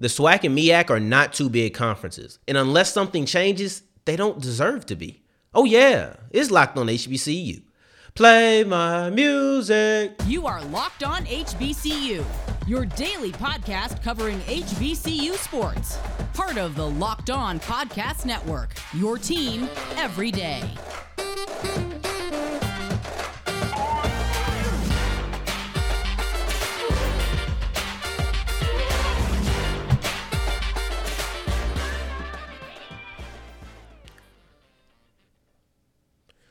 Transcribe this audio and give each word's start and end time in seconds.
The 0.00 0.08
SWAC 0.08 0.44
and 0.44 0.56
MEAC 0.56 0.88
are 0.88 0.98
not 0.98 1.34
two 1.34 1.50
big 1.50 1.74
conferences, 1.74 2.38
and 2.48 2.56
unless 2.56 2.90
something 2.90 3.26
changes, 3.26 3.82
they 4.06 4.16
don't 4.16 4.40
deserve 4.40 4.86
to 4.86 4.96
be. 4.96 5.24
Oh 5.52 5.66
yeah, 5.66 6.14
it's 6.30 6.50
locked 6.50 6.78
on 6.78 6.86
HBCU. 6.86 7.60
Play 8.14 8.64
my 8.64 9.10
music. 9.10 10.12
You 10.26 10.46
are 10.46 10.64
Locked 10.64 11.04
On 11.04 11.26
HBCU, 11.26 12.24
your 12.66 12.86
daily 12.86 13.32
podcast 13.32 14.02
covering 14.02 14.40
HBCU 14.40 15.34
sports. 15.34 15.98
Part 16.32 16.56
of 16.56 16.76
the 16.76 16.88
Locked 16.88 17.28
On 17.28 17.60
Podcast 17.60 18.24
Network, 18.24 18.72
your 18.94 19.18
team 19.18 19.68
every 19.98 20.30
day. 20.30 20.62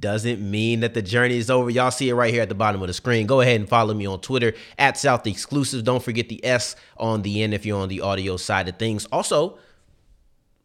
doesn't 0.00 0.40
mean 0.40 0.80
that 0.80 0.94
the 0.94 1.02
journey 1.02 1.36
is 1.36 1.50
over. 1.50 1.70
Y'all 1.70 1.90
see 1.90 2.08
it 2.08 2.14
right 2.14 2.32
here 2.32 2.42
at 2.42 2.48
the 2.48 2.54
bottom 2.54 2.80
of 2.80 2.86
the 2.86 2.94
screen. 2.94 3.26
Go 3.26 3.40
ahead 3.40 3.60
and 3.60 3.68
follow 3.68 3.94
me 3.94 4.06
on 4.06 4.20
Twitter 4.20 4.54
at 4.78 4.96
South 4.96 5.26
Exclusive. 5.26 5.84
Don't 5.84 6.02
forget 6.02 6.28
the 6.28 6.44
S 6.44 6.76
on 6.96 7.22
the 7.22 7.42
end 7.42 7.54
if 7.54 7.66
you're 7.66 7.80
on 7.80 7.88
the 7.88 8.00
audio 8.00 8.36
side 8.36 8.68
of 8.68 8.76
things. 8.76 9.06
Also, 9.06 9.58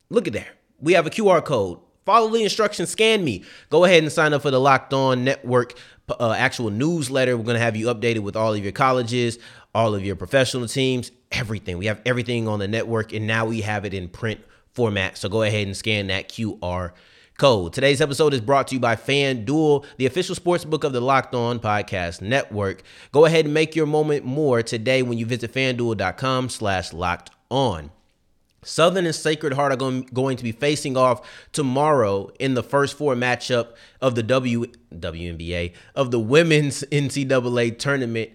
look 0.09 0.27
at 0.27 0.33
there. 0.33 0.49
We 0.79 0.93
have 0.93 1.07
a 1.07 1.09
QR 1.09 1.43
code. 1.43 1.79
Follow 2.05 2.29
the 2.29 2.43
instructions, 2.43 2.89
scan 2.89 3.23
me. 3.23 3.43
Go 3.69 3.85
ahead 3.85 4.01
and 4.01 4.11
sign 4.11 4.33
up 4.33 4.41
for 4.41 4.49
the 4.49 4.59
Locked 4.59 4.91
On 4.93 5.23
Network 5.23 5.75
uh, 6.19 6.31
actual 6.31 6.69
newsletter. 6.69 7.37
We're 7.37 7.43
going 7.43 7.55
to 7.55 7.61
have 7.61 7.75
you 7.75 7.87
updated 7.87 8.19
with 8.19 8.35
all 8.35 8.53
of 8.53 8.63
your 8.63 8.71
colleges, 8.71 9.37
all 9.73 9.93
of 9.93 10.03
your 10.03 10.15
professional 10.15 10.67
teams, 10.67 11.11
everything. 11.31 11.77
We 11.77 11.85
have 11.85 12.01
everything 12.05 12.47
on 12.47 12.59
the 12.59 12.67
network, 12.67 13.13
and 13.13 13.27
now 13.27 13.45
we 13.45 13.61
have 13.61 13.85
it 13.85 13.93
in 13.93 14.09
print 14.09 14.41
format. 14.73 15.17
So 15.17 15.29
go 15.29 15.43
ahead 15.43 15.67
and 15.67 15.77
scan 15.77 16.07
that 16.07 16.29
QR 16.29 16.91
code. 17.37 17.73
Today's 17.73 18.01
episode 18.01 18.33
is 18.33 18.41
brought 18.41 18.67
to 18.67 18.75
you 18.75 18.79
by 18.79 18.95
FanDuel, 18.95 19.85
the 19.97 20.05
official 20.05 20.35
sports 20.35 20.65
book 20.65 20.83
of 20.83 20.93
the 20.93 21.01
Locked 21.01 21.33
On 21.33 21.59
Podcast 21.59 22.21
Network. 22.21 22.83
Go 23.11 23.25
ahead 23.25 23.45
and 23.45 23.53
make 23.53 23.75
your 23.75 23.85
moment 23.85 24.25
more 24.25 24.61
today 24.61 25.01
when 25.01 25.17
you 25.17 25.25
visit 25.25 25.53
fanduel.com 25.53 26.49
slash 26.49 26.93
locked 26.93 27.31
on. 27.49 27.91
Southern 28.63 29.05
and 29.05 29.15
Sacred 29.15 29.53
Heart 29.53 29.73
are 29.73 29.77
going, 29.77 30.03
going 30.13 30.38
to 30.38 30.43
be 30.43 30.51
facing 30.51 30.95
off 30.95 31.27
tomorrow 31.51 32.29
in 32.39 32.53
the 32.53 32.61
first 32.61 32.95
four 32.95 33.15
matchup 33.15 33.69
of 34.01 34.13
the 34.13 34.21
w, 34.21 34.66
WNBA, 34.93 35.73
of 35.95 36.11
the 36.11 36.19
women's 36.19 36.83
NCAA 36.91 37.79
tournament. 37.79 38.29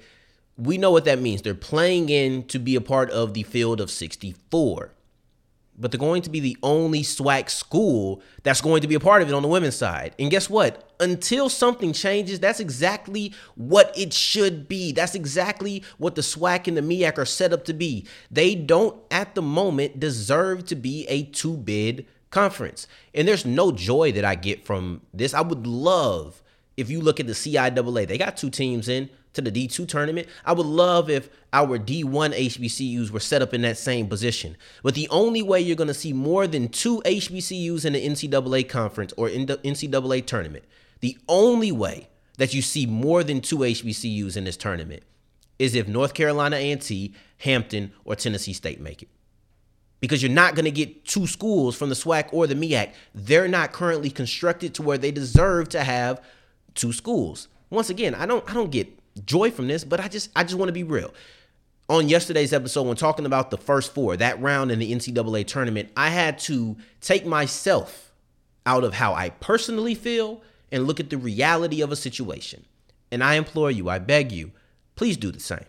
We 0.58 0.78
know 0.78 0.91
what 0.91 1.05
that 1.05 1.20
means. 1.20 1.42
They're 1.42 1.55
playing 1.55 2.08
in 2.08 2.44
to 2.48 2.58
be 2.58 2.75
a 2.75 2.81
part 2.81 3.10
of 3.10 3.34
the 3.34 3.44
field 3.44 3.81
of 3.81 3.91
64 3.91 4.95
but 5.78 5.91
they're 5.91 5.98
going 5.98 6.22
to 6.22 6.30
be 6.30 6.41
the 6.41 6.56
only 6.62 7.02
SWAC 7.02 7.50
school 7.50 8.22
that's 8.42 8.60
going 8.60 8.82
to 8.82 8.88
be 8.88 8.94
a 8.94 9.00
part 9.00 9.22
of 9.22 9.28
it 9.28 9.34
on 9.34 9.42
the 9.42 9.48
women's 9.48 9.77
side. 9.77 10.14
And 10.19 10.30
guess 10.30 10.48
what? 10.48 10.94
Until 10.98 11.48
something 11.48 11.92
changes, 11.92 12.41
that's 12.41 12.60
exactly 12.60 13.34
what 13.55 13.97
it 13.97 14.12
should 14.12 14.69
be. 14.69 14.92
That's 14.92 15.15
exactly 15.15 15.82
what 15.98 16.15
the 16.15 16.22
SWAC 16.22 16.66
and 16.69 16.76
the 16.76 16.82
MEAC 16.82 17.19
are 17.19 17.26
set 17.26 17.53
up 17.53 17.65
to 17.66 17.75
be. 17.75 18.06
They 18.31 18.54
don't, 18.54 19.00
at 19.10 19.34
the 19.34 19.42
moment, 19.42 20.00
deserve 20.00 20.65
to 20.66 20.76
be 20.76 21.06
a 21.09 21.25
two 21.25 21.56
bid 21.56 22.06
conference. 22.31 22.86
And 23.15 23.28
there's 23.28 23.44
no 23.44 23.72
joy 23.72 24.12
that 24.12 24.25
I 24.25 24.34
get 24.34 24.65
from 24.65 25.03
this. 25.12 25.34
I 25.34 25.42
would 25.42 25.66
love 25.66 26.42
if 26.76 26.91
you 26.91 27.00
look 27.00 27.20
at 27.20 27.26
the 27.26 27.32
CIAA, 27.32 28.06
they 28.06 28.19
got 28.19 28.36
two 28.36 28.50
teams 28.50 28.88
in 28.88 29.09
to 29.36 29.42
the 29.42 29.50
D2 29.50 29.86
tournament. 29.88 30.26
I 30.44 30.52
would 30.52 30.66
love 30.66 31.08
if 31.08 31.30
our 31.52 31.78
D1 31.78 32.34
HBCUs 32.34 33.10
were 33.10 33.20
set 33.20 33.42
up 33.42 33.54
in 33.54 33.62
that 33.62 33.78
same 33.78 34.08
position. 34.08 34.56
But 34.82 34.94
the 34.94 35.08
only 35.10 35.42
way 35.42 35.60
you're 35.60 35.76
going 35.76 35.88
to 35.88 35.94
see 35.94 36.12
more 36.12 36.47
than 36.47 36.69
two 36.69 37.00
HBCUs 37.04 37.84
in 37.84 37.92
the 37.92 38.06
NCAA 38.06 38.69
conference 38.69 39.12
or 39.16 39.28
in 39.28 39.47
the 39.47 39.58
NCAA 39.58 40.26
tournament, 40.26 40.64
the 41.00 41.16
only 41.28 41.72
way 41.72 42.08
that 42.38 42.52
you 42.52 42.62
see 42.62 42.86
more 42.86 43.22
than 43.22 43.41
two 43.41 43.58
HBCUs 43.58 44.36
in 44.36 44.44
this 44.44 44.56
tournament 44.56 45.02
is 45.58 45.74
if 45.74 45.88
North 45.88 46.14
Carolina 46.14 46.56
A&T, 46.56 47.14
Hampton, 47.38 47.92
or 48.04 48.14
Tennessee 48.14 48.53
State 48.53 48.80
make 48.80 49.03
it. 49.03 49.08
Because 50.00 50.22
you're 50.22 50.30
not 50.30 50.54
going 50.54 50.66
to 50.66 50.70
get 50.70 51.06
two 51.06 51.26
schools 51.26 51.74
from 51.74 51.88
the 51.88 51.94
SWAC 51.94 52.28
or 52.32 52.47
the 52.47 52.54
MEAC. 52.54 52.92
They're 53.14 53.48
not 53.48 53.72
currently 53.72 54.10
constructed 54.10 54.74
to 54.74 54.82
where 54.82 54.98
they 54.98 55.10
deserve 55.10 55.70
to 55.70 55.82
have 55.82 56.20
two 56.74 56.92
schools. 56.92 57.48
Once 57.70 57.91
again, 57.91 58.14
I 58.14 58.26
don't 58.26 58.48
I 58.48 58.54
don't 58.54 58.70
get 58.70 58.96
joy 59.25 59.50
from 59.50 59.69
this, 59.69 59.84
but 59.84 60.00
I 60.00 60.09
just 60.09 60.31
I 60.37 60.43
just 60.43 60.56
want 60.56 60.69
to 60.69 60.72
be 60.72 60.84
real. 60.84 61.12
On 61.88 62.09
yesterday's 62.09 62.53
episode, 62.53 62.82
when 62.82 62.97
talking 62.97 63.27
about 63.27 63.50
the 63.50 63.56
first 63.56 63.94
four, 63.94 64.16
that 64.16 64.41
round 64.41 64.72
in 64.72 64.81
the 64.81 64.93
NCAA 64.93 65.47
tournament, 65.47 65.91
I 65.97 66.10
had 66.10 66.38
to 66.41 66.77
take 67.00 67.25
myself 67.25 68.12
out 68.65 68.82
of 68.82 68.94
how 68.94 69.15
I 69.15 69.31
personally 69.31 69.94
feel 69.94 70.43
and 70.72 70.84
look 70.84 70.99
at 70.99 71.10
the 71.10 71.16
reality 71.16 71.81
of 71.81 71.93
a 71.93 71.97
situation. 71.97 72.65
And 73.12 73.22
I 73.22 73.34
implore 73.34 73.71
you, 73.71 73.88
I 73.88 74.00
beg 74.00 74.32
you, 74.32 74.50
please 74.97 75.16
do 75.16 75.31
the 75.31 75.38
same. 75.38 75.65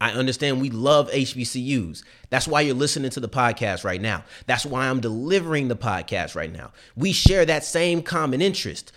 I 0.00 0.12
understand 0.12 0.62
we 0.62 0.70
love 0.70 1.10
HBCUs. 1.10 2.02
That's 2.30 2.48
why 2.48 2.62
you're 2.62 2.74
listening 2.74 3.10
to 3.10 3.20
the 3.20 3.28
podcast 3.28 3.84
right 3.84 4.00
now. 4.00 4.24
That's 4.46 4.64
why 4.64 4.88
I'm 4.88 5.00
delivering 5.00 5.68
the 5.68 5.76
podcast 5.76 6.34
right 6.34 6.50
now. 6.50 6.72
We 6.96 7.12
share 7.12 7.44
that 7.44 7.64
same 7.64 8.02
common 8.02 8.40
interest. 8.40 8.92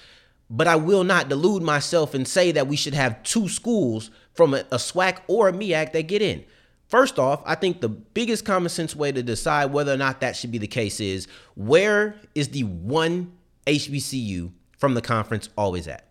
But 0.50 0.68
I 0.68 0.76
will 0.76 1.04
not 1.04 1.30
delude 1.30 1.64
myself 1.64 2.14
and 2.14 2.28
say 2.28 2.52
that 2.52 2.68
we 2.68 2.76
should 2.76 2.94
have 2.94 3.24
two 3.24 3.48
schools 3.50 4.12
from 4.34 4.54
a, 4.54 4.60
a 4.72 4.78
SWAC 4.78 5.20
or 5.28 5.48
a 5.48 5.54
MEAC 5.54 5.94
that 5.94 6.08
get 6.08 6.22
in. 6.22 6.44
First 6.88 7.18
off, 7.18 7.42
I 7.46 7.56
think 7.56 7.82
the 7.82 7.90
biggest 7.90 8.46
common 8.46 8.70
sense 8.70 8.96
way 8.96 9.12
to 9.12 9.24
decide 9.24 9.74
whether 9.74 9.94
or 9.94 9.98
not 9.98 10.22
that 10.22 10.36
should 10.36 10.52
be 10.52 10.60
the 10.60 10.68
case 10.68 11.00
is 11.00 11.28
where 11.56 12.16
is 12.36 12.50
the 12.50 12.64
one 12.64 13.32
HBCU 13.66 14.52
from 14.78 14.94
the 14.94 15.02
conference 15.02 15.50
always 15.58 15.88
at? 15.88 16.08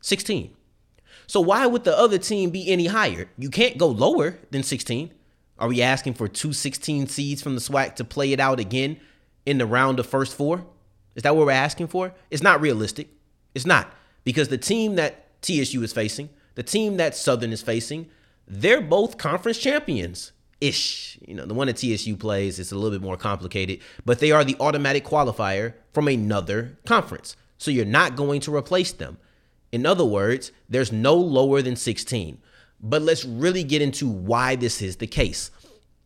16. 0.00 0.54
So 1.26 1.40
why 1.40 1.66
would 1.66 1.84
the 1.84 1.96
other 1.96 2.18
team 2.18 2.50
be 2.50 2.68
any 2.70 2.86
higher? 2.86 3.28
You 3.36 3.50
can't 3.50 3.78
go 3.78 3.88
lower 3.88 4.38
than 4.50 4.62
16. 4.62 5.12
Are 5.58 5.68
we 5.68 5.82
asking 5.82 6.14
for 6.14 6.28
two 6.28 6.52
16 6.52 7.08
seeds 7.08 7.42
from 7.42 7.54
the 7.54 7.60
SWAC 7.60 7.96
to 7.96 8.04
play 8.04 8.32
it 8.32 8.40
out 8.40 8.58
again 8.58 8.98
in 9.44 9.58
the 9.58 9.66
round 9.66 10.00
of 10.00 10.06
first 10.06 10.34
four? 10.34 10.64
Is 11.14 11.22
that 11.24 11.36
what 11.36 11.46
we're 11.46 11.52
asking 11.52 11.88
for? 11.88 12.14
It's 12.30 12.42
not 12.42 12.60
realistic. 12.60 13.08
It's 13.54 13.66
not 13.66 13.92
because 14.24 14.48
the 14.48 14.58
team 14.58 14.96
that 14.96 15.40
TSU 15.42 15.82
is 15.82 15.92
facing, 15.92 16.30
the 16.54 16.62
team 16.62 16.96
that 16.96 17.16
Southern 17.16 17.52
is 17.52 17.62
facing, 17.62 18.08
they're 18.46 18.80
both 18.80 19.18
conference 19.18 19.58
champions 19.58 20.32
ish. 20.60 21.18
You 21.26 21.34
know, 21.34 21.46
the 21.46 21.54
one 21.54 21.66
that 21.66 21.76
TSU 21.76 22.16
plays 22.16 22.58
is 22.58 22.72
a 22.72 22.76
little 22.76 22.90
bit 22.90 23.04
more 23.04 23.16
complicated, 23.16 23.80
but 24.04 24.20
they 24.20 24.30
are 24.30 24.44
the 24.44 24.56
automatic 24.60 25.04
qualifier 25.04 25.74
from 25.92 26.08
another 26.08 26.78
conference. 26.86 27.36
So 27.58 27.70
you're 27.70 27.84
not 27.84 28.16
going 28.16 28.40
to 28.42 28.54
replace 28.54 28.92
them. 28.92 29.18
In 29.70 29.86
other 29.86 30.04
words, 30.04 30.52
there's 30.68 30.92
no 30.92 31.14
lower 31.14 31.62
than 31.62 31.76
16. 31.76 32.38
But 32.80 33.02
let's 33.02 33.24
really 33.24 33.64
get 33.64 33.80
into 33.80 34.08
why 34.08 34.56
this 34.56 34.82
is 34.82 34.96
the 34.96 35.06
case 35.06 35.50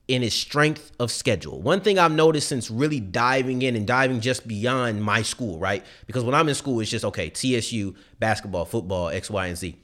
in 0.09 0.23
his 0.23 0.35
strength 0.35 0.93
of 1.01 1.11
schedule. 1.11 1.61
One 1.61 1.81
thing 1.81 1.99
I've 1.99 2.13
noticed 2.13 2.49
since 2.49 2.71
really 2.71 3.01
diving 3.01 3.63
in 3.63 3.75
and 3.75 3.87
diving 3.87 4.21
just 4.21 4.47
beyond 4.47 5.03
my 5.03 5.23
school, 5.23 5.59
right? 5.59 5.85
Because 6.07 6.23
when 6.23 6.35
I'm 6.35 6.49
in 6.49 6.55
school, 6.55 6.79
it's 6.81 6.91
just 6.91 7.05
okay, 7.05 7.29
TSU, 7.31 7.95
basketball, 8.21 8.65
football, 8.65 9.09
X, 9.09 9.31
Y, 9.31 9.47
and 9.47 9.57
Z. 9.57 9.77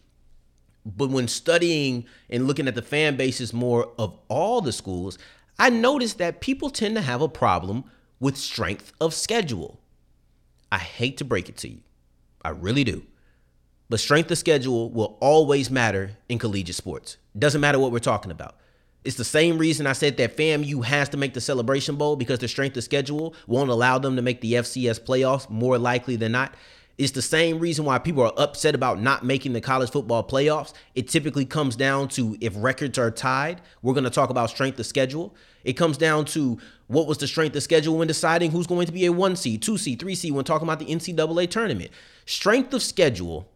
But 0.84 1.10
when 1.10 1.28
studying 1.28 2.06
and 2.30 2.46
looking 2.46 2.68
at 2.68 2.74
the 2.74 2.82
fan 2.82 3.16
bases 3.16 3.52
more 3.52 3.92
of 3.98 4.16
all 4.28 4.60
the 4.60 4.72
schools, 4.72 5.18
I 5.58 5.70
noticed 5.70 6.18
that 6.18 6.40
people 6.40 6.70
tend 6.70 6.96
to 6.96 7.02
have 7.02 7.20
a 7.20 7.28
problem 7.28 7.84
with 8.20 8.36
strength 8.36 8.92
of 9.00 9.14
schedule. 9.14 9.80
I 10.70 10.78
hate 10.78 11.18
to 11.18 11.24
break 11.24 11.48
it 11.48 11.56
to 11.58 11.68
you. 11.68 11.80
I 12.44 12.50
really 12.50 12.84
do. 12.84 13.04
But 13.88 14.00
strength 14.00 14.30
of 14.30 14.38
schedule 14.38 14.90
will 14.90 15.18
always 15.20 15.70
matter 15.70 16.12
in 16.28 16.38
collegiate 16.38 16.76
sports. 16.76 17.18
Doesn't 17.38 17.60
matter 17.60 17.78
what 17.78 17.92
we're 17.92 17.98
talking 17.98 18.30
about. 18.30 18.56
It's 19.04 19.16
the 19.16 19.24
same 19.24 19.58
reason 19.58 19.86
I 19.86 19.94
said 19.94 20.16
that 20.18 20.36
FAMU 20.36 20.84
has 20.84 21.08
to 21.08 21.16
make 21.16 21.34
the 21.34 21.40
Celebration 21.40 21.96
Bowl 21.96 22.14
because 22.14 22.38
the 22.38 22.48
strength 22.48 22.76
of 22.76 22.84
schedule 22.84 23.34
won't 23.46 23.70
allow 23.70 23.98
them 23.98 24.16
to 24.16 24.22
make 24.22 24.40
the 24.40 24.54
FCS 24.54 25.00
playoffs 25.00 25.50
more 25.50 25.76
likely 25.76 26.14
than 26.14 26.32
not. 26.32 26.54
It's 26.98 27.12
the 27.12 27.22
same 27.22 27.58
reason 27.58 27.84
why 27.84 27.98
people 27.98 28.22
are 28.22 28.32
upset 28.36 28.74
about 28.74 29.00
not 29.00 29.24
making 29.24 29.54
the 29.54 29.60
college 29.60 29.90
football 29.90 30.22
playoffs. 30.22 30.72
It 30.94 31.08
typically 31.08 31.44
comes 31.44 31.74
down 31.74 32.08
to 32.08 32.36
if 32.40 32.52
records 32.56 32.98
are 32.98 33.10
tied, 33.10 33.60
we're 33.80 33.94
going 33.94 34.04
to 34.04 34.10
talk 34.10 34.30
about 34.30 34.50
strength 34.50 34.78
of 34.78 34.86
schedule. 34.86 35.34
It 35.64 35.72
comes 35.72 35.96
down 35.96 36.26
to 36.26 36.58
What 36.86 37.06
was 37.06 37.18
the 37.18 37.26
strength 37.26 37.56
of 37.56 37.62
schedule 37.62 37.96
when 37.96 38.08
deciding 38.08 38.50
who's 38.50 38.66
going 38.66 38.86
to 38.86 38.92
be 38.92 39.06
a 39.06 39.12
one 39.12 39.34
seed, 39.36 39.62
two 39.62 39.78
seed, 39.78 39.98
three 39.98 40.14
seed 40.14 40.32
when 40.32 40.44
talking 40.44 40.68
about 40.68 40.78
the 40.78 40.86
NCAA 40.86 41.50
tournament? 41.50 41.90
Strength 42.26 42.74
of 42.74 42.82
schedule 42.82 43.48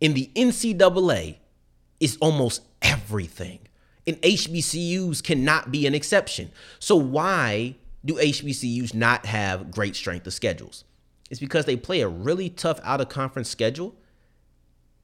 in 0.00 0.14
the 0.14 0.30
NCAA 0.34 1.36
is 2.00 2.16
almost 2.20 2.62
everything. 2.80 3.58
And 4.06 4.20
HBCUs 4.22 5.22
cannot 5.22 5.70
be 5.70 5.86
an 5.86 5.94
exception. 5.94 6.50
So, 6.78 6.96
why 6.96 7.76
do 8.04 8.14
HBCUs 8.14 8.94
not 8.94 9.26
have 9.26 9.70
great 9.70 9.94
strength 9.94 10.26
of 10.26 10.32
schedules? 10.32 10.84
It's 11.30 11.40
because 11.40 11.64
they 11.64 11.76
play 11.76 12.00
a 12.00 12.08
really 12.08 12.50
tough 12.50 12.80
out 12.82 13.00
of 13.00 13.08
conference 13.08 13.48
schedule 13.48 13.94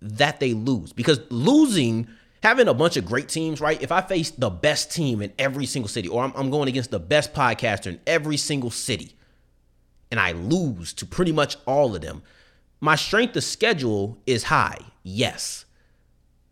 that 0.02 0.40
they 0.40 0.52
lose. 0.52 0.92
Because 0.92 1.20
losing, 1.30 2.08
having 2.42 2.68
a 2.68 2.74
bunch 2.74 2.96
of 2.96 3.06
great 3.06 3.28
teams, 3.28 3.60
right? 3.60 3.80
If 3.80 3.92
I 3.92 4.00
face 4.00 4.30
the 4.30 4.50
best 4.50 4.92
team 4.92 5.22
in 5.22 5.32
every 5.38 5.66
single 5.66 5.88
city, 5.88 6.08
or 6.08 6.22
I'm, 6.22 6.32
I'm 6.36 6.50
going 6.50 6.68
against 6.68 6.90
the 6.90 6.98
best 6.98 7.32
podcaster 7.32 7.86
in 7.86 8.00
every 8.06 8.36
single 8.36 8.70
city, 8.70 9.14
and 10.10 10.18
I 10.18 10.32
lose 10.32 10.92
to 10.94 11.06
pretty 11.06 11.32
much 11.32 11.56
all 11.66 11.94
of 11.94 12.02
them, 12.02 12.22
my 12.80 12.96
strength 12.96 13.36
of 13.36 13.44
schedule 13.44 14.18
is 14.26 14.44
high, 14.44 14.78
yes. 15.02 15.64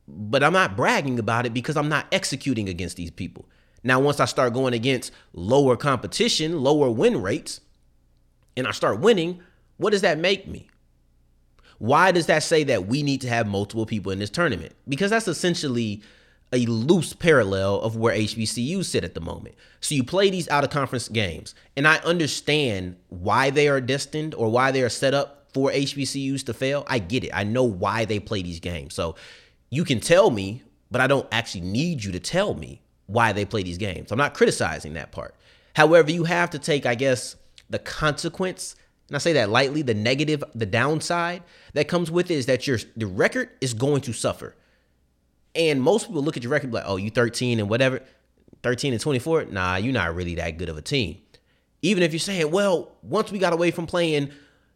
But 0.08 0.42
I'm 0.42 0.52
not 0.52 0.76
bragging 0.76 1.18
about 1.18 1.46
it 1.46 1.54
because 1.54 1.76
I'm 1.76 1.88
not 1.88 2.06
executing 2.12 2.68
against 2.68 2.96
these 2.96 3.10
people. 3.10 3.48
Now, 3.82 4.00
once 4.00 4.20
I 4.20 4.24
start 4.24 4.52
going 4.52 4.74
against 4.74 5.12
lower 5.32 5.76
competition, 5.76 6.60
lower 6.60 6.90
win 6.90 7.22
rates, 7.22 7.60
and 8.56 8.66
I 8.66 8.72
start 8.72 9.00
winning, 9.00 9.40
what 9.76 9.90
does 9.90 10.02
that 10.02 10.18
make 10.18 10.46
me? 10.46 10.68
Why 11.78 12.10
does 12.10 12.26
that 12.26 12.42
say 12.42 12.64
that 12.64 12.86
we 12.86 13.02
need 13.02 13.20
to 13.20 13.28
have 13.28 13.46
multiple 13.46 13.86
people 13.86 14.10
in 14.10 14.18
this 14.18 14.30
tournament? 14.30 14.74
Because 14.88 15.10
that's 15.10 15.28
essentially 15.28 16.02
a 16.52 16.64
loose 16.66 17.12
parallel 17.12 17.80
of 17.80 17.96
where 17.96 18.16
HBCUs 18.16 18.84
sit 18.86 19.04
at 19.04 19.14
the 19.14 19.20
moment. 19.20 19.56
So 19.80 19.94
you 19.94 20.04
play 20.04 20.30
these 20.30 20.48
out 20.48 20.64
of 20.64 20.70
conference 20.70 21.08
games, 21.08 21.54
and 21.76 21.86
I 21.86 21.96
understand 21.98 22.96
why 23.08 23.50
they 23.50 23.68
are 23.68 23.80
destined 23.80 24.34
or 24.34 24.48
why 24.48 24.70
they 24.70 24.82
are 24.82 24.88
set 24.88 25.12
up 25.12 25.48
for 25.52 25.70
HBCUs 25.70 26.44
to 26.46 26.54
fail. 26.54 26.84
I 26.88 26.98
get 26.98 27.24
it. 27.24 27.30
I 27.32 27.44
know 27.44 27.64
why 27.64 28.04
they 28.04 28.20
play 28.20 28.42
these 28.42 28.60
games. 28.60 28.94
So 28.94 29.16
you 29.70 29.84
can 29.84 30.00
tell 30.00 30.30
me, 30.30 30.62
but 30.90 31.00
I 31.00 31.06
don't 31.06 31.26
actually 31.32 31.62
need 31.62 32.04
you 32.04 32.12
to 32.12 32.20
tell 32.20 32.54
me 32.54 32.82
why 33.06 33.32
they 33.32 33.44
play 33.44 33.62
these 33.62 33.78
games. 33.78 34.10
I'm 34.10 34.18
not 34.18 34.34
criticizing 34.34 34.94
that 34.94 35.12
part. 35.12 35.34
However, 35.74 36.10
you 36.10 36.24
have 36.24 36.50
to 36.50 36.58
take, 36.58 36.86
I 36.86 36.94
guess, 36.94 37.36
the 37.68 37.78
consequence 37.78 38.76
and 39.08 39.14
I 39.14 39.18
say 39.18 39.34
that 39.34 39.50
lightly, 39.50 39.82
the 39.82 39.94
negative, 39.94 40.42
the 40.54 40.66
downside 40.66 41.42
that 41.74 41.86
comes 41.86 42.10
with 42.10 42.30
it 42.30 42.34
is 42.34 42.46
that 42.46 42.66
your 42.66 42.78
the 42.96 43.06
record 43.06 43.50
is 43.60 43.72
going 43.72 44.00
to 44.02 44.12
suffer. 44.12 44.56
And 45.54 45.80
most 45.80 46.08
people 46.08 46.22
look 46.22 46.36
at 46.36 46.42
your 46.42 46.52
record 46.52 46.72
like, 46.72 46.84
oh, 46.86 46.96
you 46.96 47.10
13 47.10 47.60
and 47.60 47.68
whatever, 47.68 48.02
13 48.62 48.92
and 48.92 49.00
24. 49.00 49.46
Nah, 49.46 49.76
you're 49.76 49.92
not 49.92 50.14
really 50.14 50.34
that 50.34 50.58
good 50.58 50.68
of 50.68 50.76
a 50.76 50.82
team. 50.82 51.18
Even 51.82 52.02
if 52.02 52.12
you're 52.12 52.20
saying, 52.20 52.50
well, 52.50 52.96
once 53.02 53.30
we 53.30 53.38
got 53.38 53.52
away 53.52 53.70
from 53.70 53.86
playing 53.86 54.30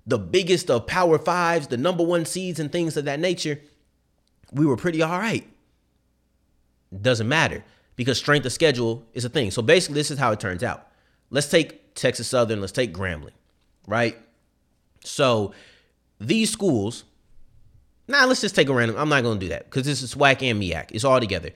the 0.07 0.19
biggest 0.19 0.71
of 0.71 0.87
power 0.87 1.19
fives, 1.19 1.67
the 1.67 1.77
number 1.77 2.05
one 2.05 2.25
seeds 2.25 2.61
and 2.61 2.71
things 2.71 2.97
of 2.97 3.05
that 3.07 3.21
nature, 3.21 3.61
we 4.53 4.67
were 4.67 4.77
pretty 4.77 5.03
all 5.03 5.19
right. 5.19 5.47
Doesn't 7.01 7.29
matter 7.29 7.65
because 7.97 8.19
strength 8.19 8.47
of 8.47 8.53
schedule 8.53 9.05
is 9.15 9.25
a 9.25 9.29
thing. 9.29 9.51
So 9.51 9.63
basically, 9.63 9.95
this 9.95 10.11
is 10.11 10.19
how 10.19 10.33
it 10.33 10.41
turns 10.41 10.63
out. 10.63 10.89
Let's 11.31 11.49
take 11.49 11.95
Texas 11.95 12.29
Southern, 12.29 12.61
let's 12.61 12.73
take 12.73 12.93
Grambling 12.93 13.33
right? 13.91 14.17
So 15.05 15.53
these 16.19 16.51
schools, 16.51 17.05
now 18.09 18.27
let's 18.27 18.41
just 18.41 18.55
take 18.55 18.69
a 18.69 18.75
random. 18.75 18.97
I'm 18.97 19.09
not 19.09 19.23
going 19.23 19.39
to 19.39 19.45
do 19.45 19.51
that 19.51 19.65
because 19.65 19.85
this 19.85 20.03
is 20.03 20.15
SWAC 20.15 20.49
and. 20.49 20.91
It's 20.93 21.05
all 21.05 21.21
together. 21.21 21.51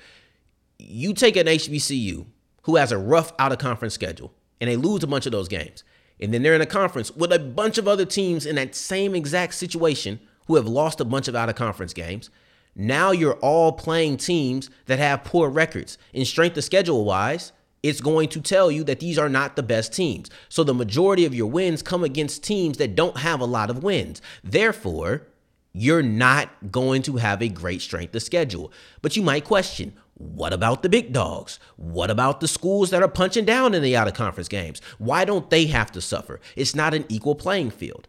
You 0.79 1.15
take 1.15 1.37
an 1.37 1.47
HBCU 1.47 2.27
who 2.63 2.77
has 2.77 2.93
a 2.93 2.99
rough 2.99 3.33
out 3.39 3.53
of 3.53 3.59
conference 3.59 3.95
schedule 3.95 4.33
and 4.61 4.69
they 4.69 4.77
lose 4.77 5.03
a 5.03 5.07
bunch 5.07 5.27
of 5.27 5.33
those 5.33 5.49
games. 5.49 5.85
And 6.21 6.33
then 6.33 6.43
they're 6.43 6.55
in 6.55 6.61
a 6.61 6.67
conference 6.67 7.15
with 7.15 7.33
a 7.33 7.39
bunch 7.39 7.79
of 7.79 7.89
other 7.89 8.05
teams 8.05 8.47
in 8.47 8.57
that 8.57 8.75
same 8.75 9.15
exact 9.15 9.55
situation 9.55 10.21
who 10.47 10.57
have 10.57 10.67
lost 10.67 11.01
a 11.01 11.05
bunch 11.05 11.29
of 11.29 11.35
out 11.35 11.49
of 11.49 11.55
conference 11.55 11.93
games. 11.93 12.31
Now 12.77 13.13
you're 13.13 13.35
all 13.35 13.73
playing 13.73 14.17
teams 14.17 14.71
that 14.87 14.99
have 14.99 15.25
poor 15.25 15.49
records. 15.49 15.99
In 16.13 16.25
strength 16.25 16.57
of 16.57 16.65
schedule 16.65 17.05
wise, 17.05 17.53
it's 17.83 18.01
going 18.01 18.31
to 18.31 18.41
tell 18.41 18.71
you 18.71 18.83
that 18.85 19.01
these 19.01 19.19
are 19.19 19.29
not 19.29 19.57
the 19.57 19.63
best 19.63 19.93
teams. 19.93 20.31
So 20.49 20.65
the 20.65 20.75
majority 20.75 21.25
of 21.25 21.35
your 21.35 21.51
wins 21.51 21.83
come 21.83 22.03
against 22.03 22.43
teams 22.43 22.79
that 22.79 22.95
don't 22.95 23.19
have 23.19 23.41
a 23.41 23.45
lot 23.45 23.71
of 23.71 23.83
wins. 23.83 24.23
Therefore, 24.43 25.27
you're 25.73 26.03
not 26.03 26.49
going 26.71 27.03
to 27.03 27.17
have 27.17 27.43
a 27.43 27.49
great 27.49 27.83
strength 27.83 28.15
of 28.15 28.23
schedule. 28.23 28.73
But 29.03 29.17
you 29.17 29.23
might 29.23 29.45
question, 29.45 29.93
what 30.15 30.53
about 30.53 30.83
the 30.83 30.89
big 30.89 31.13
dogs? 31.13 31.59
What 31.77 32.11
about 32.11 32.41
the 32.41 32.49
schools 32.49 32.91
that 32.91 33.03
are 33.03 33.09
punching 33.09 33.45
down 33.45 33.75
in 33.75 33.83
the 33.83 33.97
out 33.97 34.09
of 34.09 34.15
conference 34.15 34.49
games? 34.49 34.81
Why 34.99 35.25
don't 35.25 35.51
they 35.51 35.67
have 35.67 35.91
to 35.93 36.01
suffer? 36.01 36.41
It's 36.57 36.75
not 36.75 36.95
an 36.95 37.05
equal 37.09 37.35
playing 37.35 37.71
field. 37.71 38.07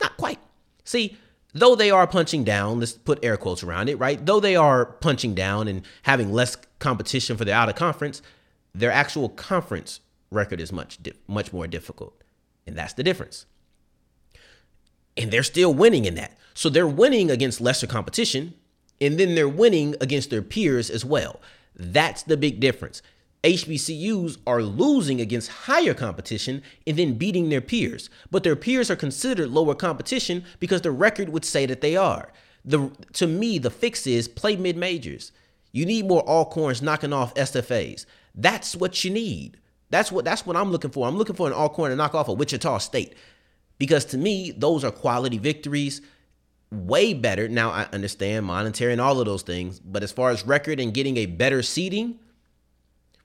Not 0.00 0.16
quite. 0.18 0.38
See, 0.84 1.16
though 1.56 1.74
they 1.74 1.90
are 1.90 2.06
punching 2.06 2.44
down, 2.44 2.80
let's 2.80 2.92
put 2.92 3.24
air 3.24 3.36
quotes 3.36 3.62
around 3.62 3.88
it, 3.88 3.98
right? 3.98 4.24
Though 4.24 4.40
they 4.40 4.56
are 4.56 4.84
punching 4.86 5.34
down 5.34 5.68
and 5.68 5.82
having 6.02 6.32
less 6.32 6.56
competition 6.78 7.36
for 7.36 7.44
the 7.44 7.52
out 7.52 7.68
of 7.68 7.74
conference, 7.74 8.22
their 8.74 8.92
actual 8.92 9.28
conference 9.28 10.00
record 10.30 10.60
is 10.60 10.72
much 10.72 10.98
much 11.26 11.52
more 11.52 11.66
difficult, 11.66 12.22
and 12.66 12.76
that's 12.76 12.92
the 12.92 13.02
difference. 13.02 13.46
And 15.16 15.30
they're 15.30 15.42
still 15.42 15.72
winning 15.72 16.04
in 16.04 16.14
that. 16.16 16.36
So 16.52 16.68
they're 16.68 16.86
winning 16.86 17.30
against 17.30 17.60
lesser 17.60 17.86
competition, 17.86 18.54
and 19.00 19.18
then 19.18 19.34
they're 19.34 19.48
winning 19.48 19.94
against 20.00 20.30
their 20.30 20.42
peers 20.42 20.90
as 20.90 21.04
well. 21.04 21.40
That's 21.74 22.22
the 22.22 22.36
big 22.36 22.60
difference. 22.60 23.00
HBCUs 23.46 24.38
are 24.44 24.60
losing 24.60 25.20
against 25.20 25.48
higher 25.50 25.94
competition 25.94 26.62
and 26.84 26.96
then 26.96 27.14
beating 27.14 27.48
their 27.48 27.60
peers, 27.60 28.10
but 28.28 28.42
their 28.42 28.56
peers 28.56 28.90
are 28.90 28.96
considered 28.96 29.50
lower 29.50 29.76
competition 29.76 30.44
because 30.58 30.82
the 30.82 30.90
record 30.90 31.28
would 31.28 31.44
say 31.44 31.64
that 31.64 31.80
they 31.80 31.94
are. 31.94 32.32
The 32.64 32.90
to 33.12 33.28
me, 33.28 33.58
the 33.58 33.70
fix 33.70 34.04
is 34.04 34.26
play 34.26 34.56
mid 34.56 34.76
majors. 34.76 35.30
You 35.70 35.86
need 35.86 36.08
more 36.08 36.24
Alcorns 36.24 36.82
knocking 36.82 37.12
off 37.12 37.34
SFAs. 37.34 38.04
That's 38.34 38.74
what 38.74 39.04
you 39.04 39.12
need. 39.12 39.58
That's 39.90 40.10
what 40.10 40.24
that's 40.24 40.44
what 40.44 40.56
I'm 40.56 40.72
looking 40.72 40.90
for. 40.90 41.06
I'm 41.06 41.16
looking 41.16 41.36
for 41.36 41.46
an 41.46 41.52
Alcorn 41.52 41.90
to 41.90 41.96
knock 41.96 42.16
off 42.16 42.26
a 42.26 42.32
Wichita 42.32 42.78
State. 42.78 43.14
Because 43.78 44.04
to 44.06 44.18
me, 44.18 44.50
those 44.50 44.82
are 44.82 44.90
quality 44.90 45.38
victories. 45.38 46.00
Way 46.72 47.14
better. 47.14 47.46
Now 47.46 47.70
I 47.70 47.86
understand 47.92 48.46
monetary 48.46 48.90
and 48.90 49.00
all 49.00 49.20
of 49.20 49.26
those 49.26 49.42
things, 49.42 49.78
but 49.78 50.02
as 50.02 50.10
far 50.10 50.30
as 50.30 50.44
record 50.44 50.80
and 50.80 50.92
getting 50.92 51.16
a 51.16 51.26
better 51.26 51.62
seeding, 51.62 52.18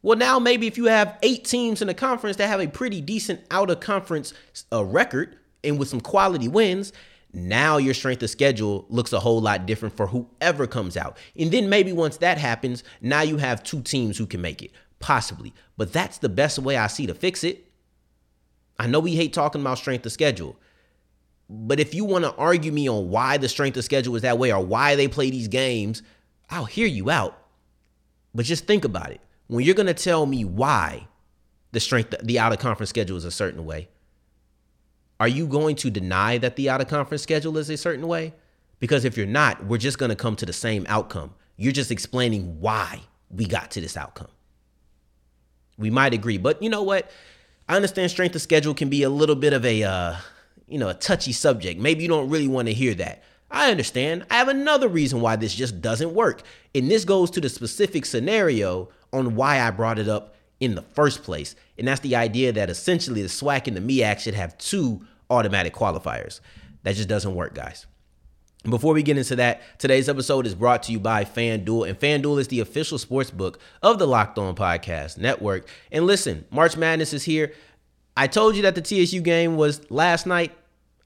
well, 0.02 0.18
now 0.18 0.40
maybe 0.40 0.68
if 0.68 0.78
you 0.78 0.86
have 0.86 1.18
eight 1.22 1.46
teams 1.46 1.82
in 1.82 1.88
the 1.88 1.94
conference 1.94 2.38
that 2.38 2.48
have 2.48 2.60
a 2.60 2.68
pretty 2.68 3.02
decent 3.02 3.42
out 3.52 3.70
of 3.70 3.80
conference 3.80 4.34
uh, 4.72 4.84
record 4.84 5.38
and 5.64 5.78
with 5.78 5.90
some 5.90 6.02
quality 6.02 6.48
wins, 6.48 6.92
now 7.34 7.78
your 7.78 7.94
strength 7.94 8.24
of 8.24 8.30
schedule 8.30 8.86
looks 8.90 9.14
a 9.14 9.20
whole 9.20 9.40
lot 9.40 9.66
different 9.66 9.96
for 9.96 10.08
whoever 10.08 10.68
comes 10.68 10.98
out. 10.98 11.18
And 11.38 11.52
then 11.52 11.70
maybe 11.70 11.94
once 11.94 12.18
that 12.18 12.38
happens, 12.38 12.84
now 13.00 13.22
you 13.22 13.38
have 13.38 13.64
two 13.64 13.82
teams 13.82 14.18
who 14.18 14.26
can 14.26 14.42
make 14.42 14.62
it. 14.62 14.72
Possibly. 15.00 15.54
But 15.78 15.94
that's 15.94 16.18
the 16.18 16.30
best 16.30 16.60
way 16.60 16.78
I 16.78 16.88
see 16.88 17.08
to 17.08 17.14
fix 17.14 17.44
it. 17.44 17.72
I 18.78 18.88
know 18.88 19.00
we 19.00 19.16
hate 19.16 19.34
talking 19.34 19.62
about 19.62 19.78
strength 19.78 20.06
of 20.06 20.12
schedule. 20.12 20.58
But 21.50 21.80
if 21.80 21.94
you 21.94 22.06
want 22.06 22.26
to 22.26 22.34
argue 22.36 22.72
me 22.72 22.90
on 22.90 23.10
why 23.10 23.38
the 23.38 23.50
strength 23.50 23.78
of 23.78 23.84
schedule 23.84 24.16
is 24.16 24.22
that 24.24 24.38
way 24.38 24.52
or 24.52 24.64
why 24.64 24.96
they 24.96 25.08
play 25.08 25.30
these 25.30 25.48
games, 25.48 26.02
I'll 26.50 26.66
hear 26.66 26.88
you 26.88 27.10
out. 27.10 27.38
But 28.34 28.46
just 28.46 28.66
think 28.66 28.86
about 28.86 29.12
it. 29.12 29.22
When 29.52 29.66
you're 29.66 29.76
going 29.76 29.88
to 29.88 29.94
tell 29.94 30.26
me 30.26 30.46
why 30.46 31.08
the 31.72 31.80
strength 31.80 32.16
the 32.24 32.40
out 32.40 32.54
of 32.54 32.60
conference 32.60 32.90
schedule 32.90 33.18
is 33.18 33.26
a 33.26 33.32
certain 33.32 33.66
way, 33.66 33.90
are 35.20 35.28
you 35.28 35.46
going 35.46 35.76
to 35.78 35.90
deny 35.90 36.38
that 36.38 36.56
the 36.56 36.70
out 36.70 36.82
of 36.82 36.88
conference 36.88 37.22
schedule 37.22 37.58
is 37.58 37.70
a 37.70 37.78
certain 37.78 38.08
way? 38.08 38.34
Because 38.80 39.06
if 39.06 39.18
you're 39.18 39.28
not, 39.28 39.66
we're 39.66 39.78
just 39.78 39.98
going 39.98 40.10
to 40.10 40.16
come 40.16 40.36
to 40.38 40.46
the 40.46 40.54
same 40.54 40.86
outcome. 40.88 41.34
You're 41.58 41.74
just 41.74 41.92
explaining 41.92 42.60
why 42.62 43.02
we 43.30 43.46
got 43.46 43.72
to 43.72 43.82
this 43.82 43.98
outcome 43.98 44.30
we 45.82 45.90
might 45.90 46.14
agree. 46.14 46.38
But 46.38 46.62
you 46.62 46.70
know 46.70 46.84
what? 46.84 47.12
I 47.68 47.76
understand 47.76 48.12
strength 48.12 48.36
of 48.36 48.42
schedule 48.42 48.74
can 48.74 48.90
be 48.90 49.04
a 49.04 49.10
little 49.10 49.36
bit 49.36 49.54
of 49.54 49.66
a 49.66 49.84
uh, 49.84 50.16
you 50.68 50.78
know, 50.78 50.88
a 50.88 50.94
touchy 50.94 51.34
subject. 51.34 51.80
Maybe 51.80 52.04
you 52.04 52.08
don't 52.08 52.30
really 52.30 52.48
want 52.48 52.68
to 52.68 52.74
hear 52.74 52.94
that. 52.96 53.24
I 53.52 53.70
understand. 53.70 54.26
I 54.30 54.36
have 54.36 54.48
another 54.48 54.88
reason 54.88 55.22
why 55.22 55.36
this 55.36 55.54
just 55.54 55.82
doesn't 55.82 56.14
work. 56.14 56.42
And 56.74 56.90
this 56.90 57.06
goes 57.06 57.30
to 57.32 57.42
the 57.42 57.50
specific 57.50 58.06
scenario 58.06 58.90
on 59.12 59.36
why 59.36 59.60
I 59.60 59.72
brought 59.72 60.00
it 60.00 60.08
up 60.08 60.36
in 60.60 60.76
the 60.76 60.82
first 60.82 61.24
place. 61.24 61.56
And 61.78 61.88
that's 61.88 62.00
the 62.00 62.16
idea 62.16 62.54
that 62.54 62.70
essentially 62.70 63.22
the 63.22 63.28
SWAC 63.28 63.68
and 63.68 63.76
the 63.76 63.82
MEAC 63.82 64.20
should 64.20 64.36
have 64.36 64.58
two 64.58 65.06
automatic 65.30 65.74
qualifiers. 65.74 66.40
That 66.84 66.96
just 66.96 67.10
doesn't 67.10 67.36
work, 67.36 67.54
guys. 67.54 67.88
Before 68.64 68.94
we 68.94 69.02
get 69.02 69.18
into 69.18 69.36
that, 69.38 69.80
today's 69.80 70.08
episode 70.08 70.46
is 70.46 70.54
brought 70.54 70.84
to 70.84 70.92
you 70.92 71.00
by 71.00 71.26
FanDuel, 71.26 71.90
and 71.90 72.00
FanDuel 72.00 72.40
is 72.40 72.48
the 72.48 72.60
official 72.60 73.00
sports 73.00 73.32
book 73.32 73.60
of 73.82 73.98
the 73.98 74.06
Locked 74.06 74.38
On 74.38 74.56
Podcast 74.56 75.18
Network. 75.18 75.68
And 75.92 76.06
listen, 76.06 76.46
March 76.52 76.78
Madness 76.78 77.12
is 77.12 77.24
here. 77.24 77.54
I 78.16 78.28
told 78.28 78.56
you 78.56 78.62
that 78.62 78.76
the 78.76 78.82
TSU 78.82 79.22
game 79.22 79.56
was 79.56 79.90
last 79.90 80.28
night. 80.28 80.52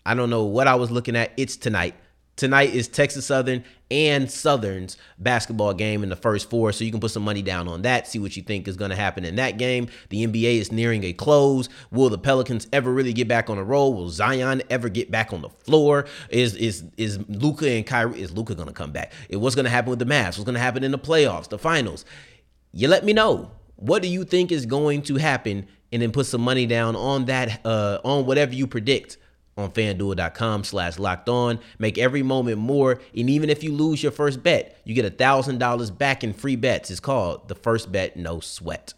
I 0.06 0.16
don't 0.16 0.30
know 0.30 0.44
what 0.44 0.68
I 0.68 0.76
was 0.76 0.92
looking 0.92 1.16
at. 1.16 1.32
It's 1.38 1.56
tonight. 1.56 1.96
Tonight 2.36 2.74
is 2.74 2.90
Texas 2.90 3.26
Southern 3.26 3.64
and 3.90 4.30
Southern's 4.30 4.98
basketball 5.18 5.74
game 5.74 6.04
in 6.04 6.10
the 6.10 6.18
first 6.18 6.50
four. 6.50 6.74
So 6.74 6.84
you 6.84 6.92
can 6.92 7.00
put 7.00 7.12
some 7.12 7.24
money 7.24 7.42
down 7.42 7.70
on 7.70 7.84
that, 7.84 8.08
see 8.08 8.20
what 8.20 8.36
you 8.36 8.44
think 8.44 8.68
is 8.68 8.76
going 8.76 8.90
to 8.90 8.96
happen 8.96 9.24
in 9.24 9.36
that 9.36 9.58
game. 9.58 9.88
The 10.10 10.28
NBA 10.28 10.60
is 10.60 10.70
nearing 10.70 11.06
a 11.06 11.14
close. 11.14 11.70
Will 11.92 12.10
the 12.10 12.18
Pelicans 12.18 12.68
ever 12.74 12.92
really 12.92 13.14
get 13.14 13.30
back 13.30 13.50
on 13.50 13.56
the 13.56 13.64
roll? 13.64 13.94
Will 13.94 14.10
Zion 14.10 14.64
ever 14.70 14.90
get 14.90 15.10
back 15.10 15.32
on 15.32 15.42
the 15.42 15.50
floor? 15.50 16.08
Is 16.30 16.56
is 16.56 16.84
is 16.98 17.20
Luka 17.30 17.70
and 17.70 17.86
Kyrie 17.86 18.20
is 18.20 18.34
Luka 18.34 18.54
going 18.54 18.68
to 18.68 18.74
come 18.74 18.92
back? 18.92 19.14
what's 19.32 19.56
going 19.56 19.66
to 19.66 19.72
happen 19.72 19.92
with 19.92 20.00
the 20.00 20.06
Mavs? 20.06 20.38
What's 20.38 20.44
going 20.44 20.56
to 20.56 20.60
happen 20.60 20.84
in 20.84 20.92
the 20.92 21.00
playoffs, 21.00 21.48
the 21.48 21.58
finals? 21.58 22.04
You 22.74 22.90
let 22.90 23.06
me 23.06 23.14
know. 23.14 23.52
What 23.78 24.02
do 24.02 24.10
you 24.10 24.26
think 24.26 24.52
is 24.52 24.66
going 24.66 25.04
to 25.04 25.16
happen? 25.16 25.68
And 25.92 26.02
then 26.02 26.12
put 26.12 26.26
some 26.26 26.42
money 26.42 26.66
down 26.66 26.98
on 26.98 27.26
that, 27.26 27.66
uh, 27.66 28.00
on 28.04 28.26
whatever 28.26 28.54
you 28.54 28.68
predict 28.68 29.18
on 29.58 29.72
fanduel.com 29.72 30.66
slash 30.66 31.00
locked 31.00 31.30
on. 31.30 31.60
Make 31.80 31.98
every 31.98 32.24
moment 32.24 32.58
more. 32.58 33.00
And 33.16 33.30
even 33.30 33.50
if 33.50 33.64
you 33.64 33.72
lose 33.72 34.04
your 34.04 34.12
first 34.12 34.44
bet, 34.44 34.78
you 34.84 34.94
get 34.94 35.06
a 35.06 35.12
$1,000 35.12 35.98
back 35.98 36.24
in 36.26 36.34
free 36.34 36.58
bets. 36.58 36.92
It's 36.92 37.00
called 37.00 37.48
the 37.48 37.56
first 37.56 37.90
bet, 37.90 38.18
no 38.18 38.42
sweat. 38.42 38.94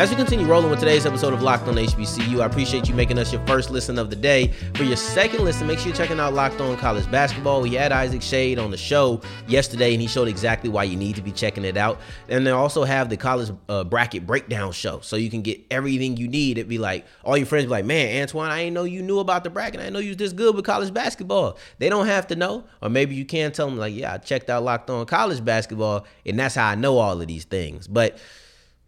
As 0.00 0.08
we 0.08 0.16
continue 0.16 0.46
rolling 0.46 0.70
with 0.70 0.78
today's 0.78 1.04
episode 1.04 1.34
of 1.34 1.42
Locked 1.42 1.68
On 1.68 1.74
HBCU, 1.74 2.40
I 2.40 2.46
appreciate 2.46 2.88
you 2.88 2.94
making 2.94 3.18
us 3.18 3.34
your 3.34 3.46
first 3.46 3.68
listen 3.68 3.98
of 3.98 4.08
the 4.08 4.16
day. 4.16 4.46
For 4.72 4.82
your 4.82 4.96
second 4.96 5.44
listen, 5.44 5.66
make 5.66 5.78
sure 5.78 5.88
you're 5.88 5.96
checking 5.96 6.18
out 6.18 6.32
Locked 6.32 6.58
On 6.62 6.74
College 6.78 7.10
Basketball. 7.10 7.60
We 7.60 7.74
had 7.74 7.92
Isaac 7.92 8.22
Schade 8.22 8.58
on 8.58 8.70
the 8.70 8.78
show 8.78 9.20
yesterday, 9.46 9.92
and 9.92 10.00
he 10.00 10.08
showed 10.08 10.26
exactly 10.26 10.70
why 10.70 10.84
you 10.84 10.96
need 10.96 11.16
to 11.16 11.22
be 11.22 11.32
checking 11.32 11.66
it 11.66 11.76
out. 11.76 12.00
And 12.30 12.46
they 12.46 12.50
also 12.50 12.84
have 12.84 13.10
the 13.10 13.18
college 13.18 13.50
uh, 13.68 13.84
bracket 13.84 14.26
breakdown 14.26 14.72
show, 14.72 15.00
so 15.00 15.16
you 15.16 15.28
can 15.28 15.42
get 15.42 15.60
everything 15.70 16.16
you 16.16 16.28
need. 16.28 16.56
It'd 16.56 16.66
be 16.66 16.78
like 16.78 17.04
all 17.22 17.36
your 17.36 17.44
friends 17.44 17.66
be 17.66 17.70
like, 17.70 17.84
"Man, 17.84 18.22
Antoine, 18.22 18.50
I 18.50 18.60
didn't 18.60 18.72
know 18.72 18.84
you 18.84 19.02
knew 19.02 19.18
about 19.18 19.44
the 19.44 19.50
bracket. 19.50 19.80
I 19.80 19.82
didn't 19.82 19.92
know 19.92 20.00
you 20.00 20.12
was 20.12 20.16
this 20.16 20.32
good 20.32 20.56
with 20.56 20.64
college 20.64 20.94
basketball." 20.94 21.58
They 21.76 21.90
don't 21.90 22.06
have 22.06 22.26
to 22.28 22.36
know, 22.36 22.64
or 22.80 22.88
maybe 22.88 23.14
you 23.16 23.26
can 23.26 23.52
tell 23.52 23.66
them 23.66 23.76
like, 23.76 23.94
"Yeah, 23.94 24.14
I 24.14 24.16
checked 24.16 24.48
out 24.48 24.62
Locked 24.62 24.88
On 24.88 25.04
College 25.04 25.44
Basketball, 25.44 26.06
and 26.24 26.38
that's 26.38 26.54
how 26.54 26.68
I 26.68 26.74
know 26.74 26.96
all 26.96 27.20
of 27.20 27.28
these 27.28 27.44
things." 27.44 27.86
But 27.86 28.18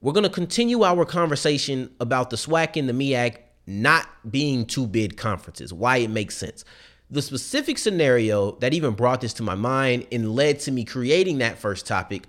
we're 0.02 0.12
going 0.12 0.24
to 0.24 0.30
continue 0.30 0.82
our 0.82 1.04
conversation 1.04 1.88
about 2.00 2.28
the 2.28 2.36
SWAC 2.36 2.76
and 2.76 2.88
the 2.88 2.92
MEAC 2.92 3.36
not 3.66 4.08
being 4.30 4.66
two 4.66 4.86
bid 4.86 5.16
conferences, 5.16 5.72
why 5.72 5.98
it 5.98 6.10
makes 6.10 6.36
sense. 6.36 6.64
The 7.08 7.22
specific 7.22 7.78
scenario 7.78 8.52
that 8.56 8.74
even 8.74 8.94
brought 8.94 9.20
this 9.20 9.32
to 9.34 9.44
my 9.44 9.54
mind 9.54 10.08
and 10.10 10.34
led 10.34 10.58
to 10.60 10.72
me 10.72 10.84
creating 10.84 11.38
that 11.38 11.58
first 11.58 11.86
topic 11.86 12.24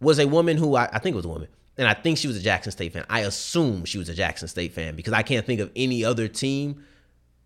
was 0.00 0.20
a 0.20 0.28
woman 0.28 0.56
who 0.56 0.76
I, 0.76 0.88
I 0.92 1.00
think 1.00 1.16
was 1.16 1.24
a 1.24 1.28
woman, 1.28 1.48
and 1.76 1.88
I 1.88 1.94
think 1.94 2.18
she 2.18 2.28
was 2.28 2.36
a 2.36 2.42
Jackson 2.42 2.70
State 2.70 2.92
fan. 2.92 3.04
I 3.10 3.20
assume 3.20 3.86
she 3.86 3.98
was 3.98 4.08
a 4.08 4.14
Jackson 4.14 4.46
State 4.46 4.72
fan 4.72 4.94
because 4.94 5.12
I 5.12 5.22
can't 5.22 5.44
think 5.44 5.60
of 5.60 5.72
any 5.74 6.04
other 6.04 6.28
team 6.28 6.84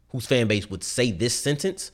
whose 0.08 0.26
fan 0.26 0.46
base 0.46 0.68
would 0.68 0.84
say 0.84 1.10
this 1.10 1.34
sentence. 1.34 1.90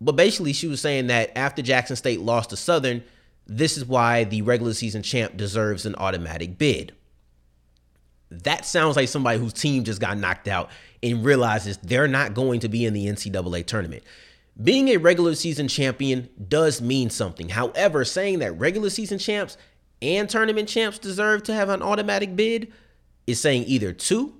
But 0.00 0.12
basically, 0.12 0.52
she 0.52 0.68
was 0.68 0.80
saying 0.80 1.08
that 1.08 1.36
after 1.36 1.60
Jackson 1.60 1.96
State 1.96 2.20
lost 2.20 2.50
to 2.50 2.56
Southern, 2.56 3.02
this 3.46 3.76
is 3.76 3.84
why 3.84 4.24
the 4.24 4.42
regular 4.42 4.74
season 4.74 5.02
champ 5.02 5.36
deserves 5.36 5.86
an 5.86 5.94
automatic 5.96 6.58
bid. 6.58 6.92
That 8.30 8.66
sounds 8.66 8.96
like 8.96 9.08
somebody 9.08 9.38
whose 9.38 9.52
team 9.52 9.84
just 9.84 10.00
got 10.00 10.18
knocked 10.18 10.48
out 10.48 10.70
and 11.02 11.24
realizes 11.24 11.78
they're 11.78 12.08
not 12.08 12.34
going 12.34 12.60
to 12.60 12.68
be 12.68 12.84
in 12.84 12.92
the 12.92 13.06
NCAA 13.06 13.64
tournament. 13.66 14.02
Being 14.60 14.88
a 14.88 14.96
regular 14.96 15.34
season 15.34 15.68
champion 15.68 16.28
does 16.48 16.80
mean 16.80 17.10
something. 17.10 17.50
However, 17.50 18.04
saying 18.04 18.40
that 18.40 18.58
regular 18.58 18.90
season 18.90 19.18
champs 19.18 19.56
and 20.02 20.28
tournament 20.28 20.68
champs 20.68 20.98
deserve 20.98 21.42
to 21.44 21.54
have 21.54 21.68
an 21.68 21.82
automatic 21.82 22.34
bid 22.34 22.72
is 23.26 23.40
saying 23.40 23.64
either 23.66 23.92
two, 23.92 24.34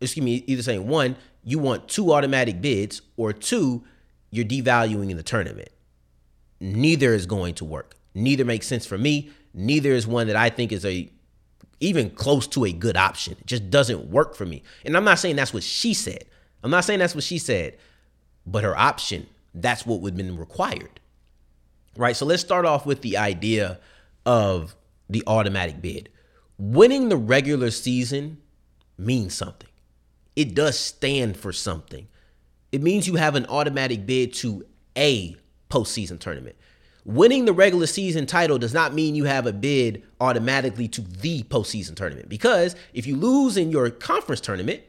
excuse 0.00 0.24
me, 0.24 0.44
either 0.46 0.62
saying 0.62 0.86
one, 0.86 1.16
you 1.42 1.58
want 1.58 1.88
two 1.88 2.12
automatic 2.12 2.60
bids, 2.60 3.02
or 3.16 3.32
two, 3.32 3.84
you're 4.30 4.44
devaluing 4.44 5.10
in 5.10 5.16
the 5.16 5.22
tournament. 5.22 5.68
Neither 6.64 7.12
is 7.12 7.26
going 7.26 7.54
to 7.56 7.64
work. 7.64 7.94
Neither 8.14 8.44
makes 8.44 8.66
sense 8.66 8.86
for 8.86 8.96
me. 8.96 9.30
Neither 9.52 9.92
is 9.92 10.06
one 10.06 10.28
that 10.28 10.36
I 10.36 10.48
think 10.48 10.72
is 10.72 10.86
a 10.86 11.10
even 11.80 12.08
close 12.08 12.46
to 12.46 12.64
a 12.64 12.72
good 12.72 12.96
option. 12.96 13.36
It 13.38 13.46
just 13.46 13.68
doesn't 13.68 14.08
work 14.08 14.34
for 14.34 14.46
me. 14.46 14.62
And 14.86 14.96
I'm 14.96 15.04
not 15.04 15.18
saying 15.18 15.36
that's 15.36 15.52
what 15.52 15.62
she 15.62 15.92
said. 15.92 16.24
I'm 16.62 16.70
not 16.70 16.84
saying 16.84 17.00
that's 17.00 17.14
what 17.14 17.24
she 17.24 17.36
said, 17.36 17.76
but 18.46 18.64
her 18.64 18.74
option, 18.76 19.26
that's 19.54 19.84
what 19.84 20.00
would 20.00 20.12
have 20.12 20.16
been 20.16 20.38
required. 20.38 21.00
Right? 21.96 22.16
So 22.16 22.24
let's 22.24 22.40
start 22.40 22.64
off 22.64 22.86
with 22.86 23.02
the 23.02 23.18
idea 23.18 23.78
of 24.24 24.74
the 25.10 25.22
automatic 25.26 25.82
bid. 25.82 26.08
Winning 26.56 27.10
the 27.10 27.16
regular 27.18 27.70
season 27.70 28.38
means 28.96 29.34
something. 29.34 29.68
It 30.34 30.54
does 30.54 30.78
stand 30.78 31.36
for 31.36 31.52
something. 31.52 32.08
It 32.72 32.82
means 32.82 33.06
you 33.06 33.16
have 33.16 33.34
an 33.34 33.44
automatic 33.46 34.06
bid 34.06 34.32
to 34.34 34.64
a 34.96 35.36
postseason 35.70 36.18
tournament. 36.18 36.56
Winning 37.04 37.44
the 37.44 37.52
regular 37.52 37.86
season 37.86 38.24
title 38.24 38.58
does 38.58 38.72
not 38.72 38.94
mean 38.94 39.14
you 39.14 39.24
have 39.24 39.46
a 39.46 39.52
bid 39.52 40.02
automatically 40.20 40.88
to 40.88 41.02
the 41.02 41.42
postseason 41.44 41.94
tournament 41.94 42.28
because 42.28 42.74
if 42.94 43.06
you 43.06 43.16
lose 43.16 43.56
in 43.56 43.70
your 43.70 43.90
conference 43.90 44.40
tournament, 44.40 44.82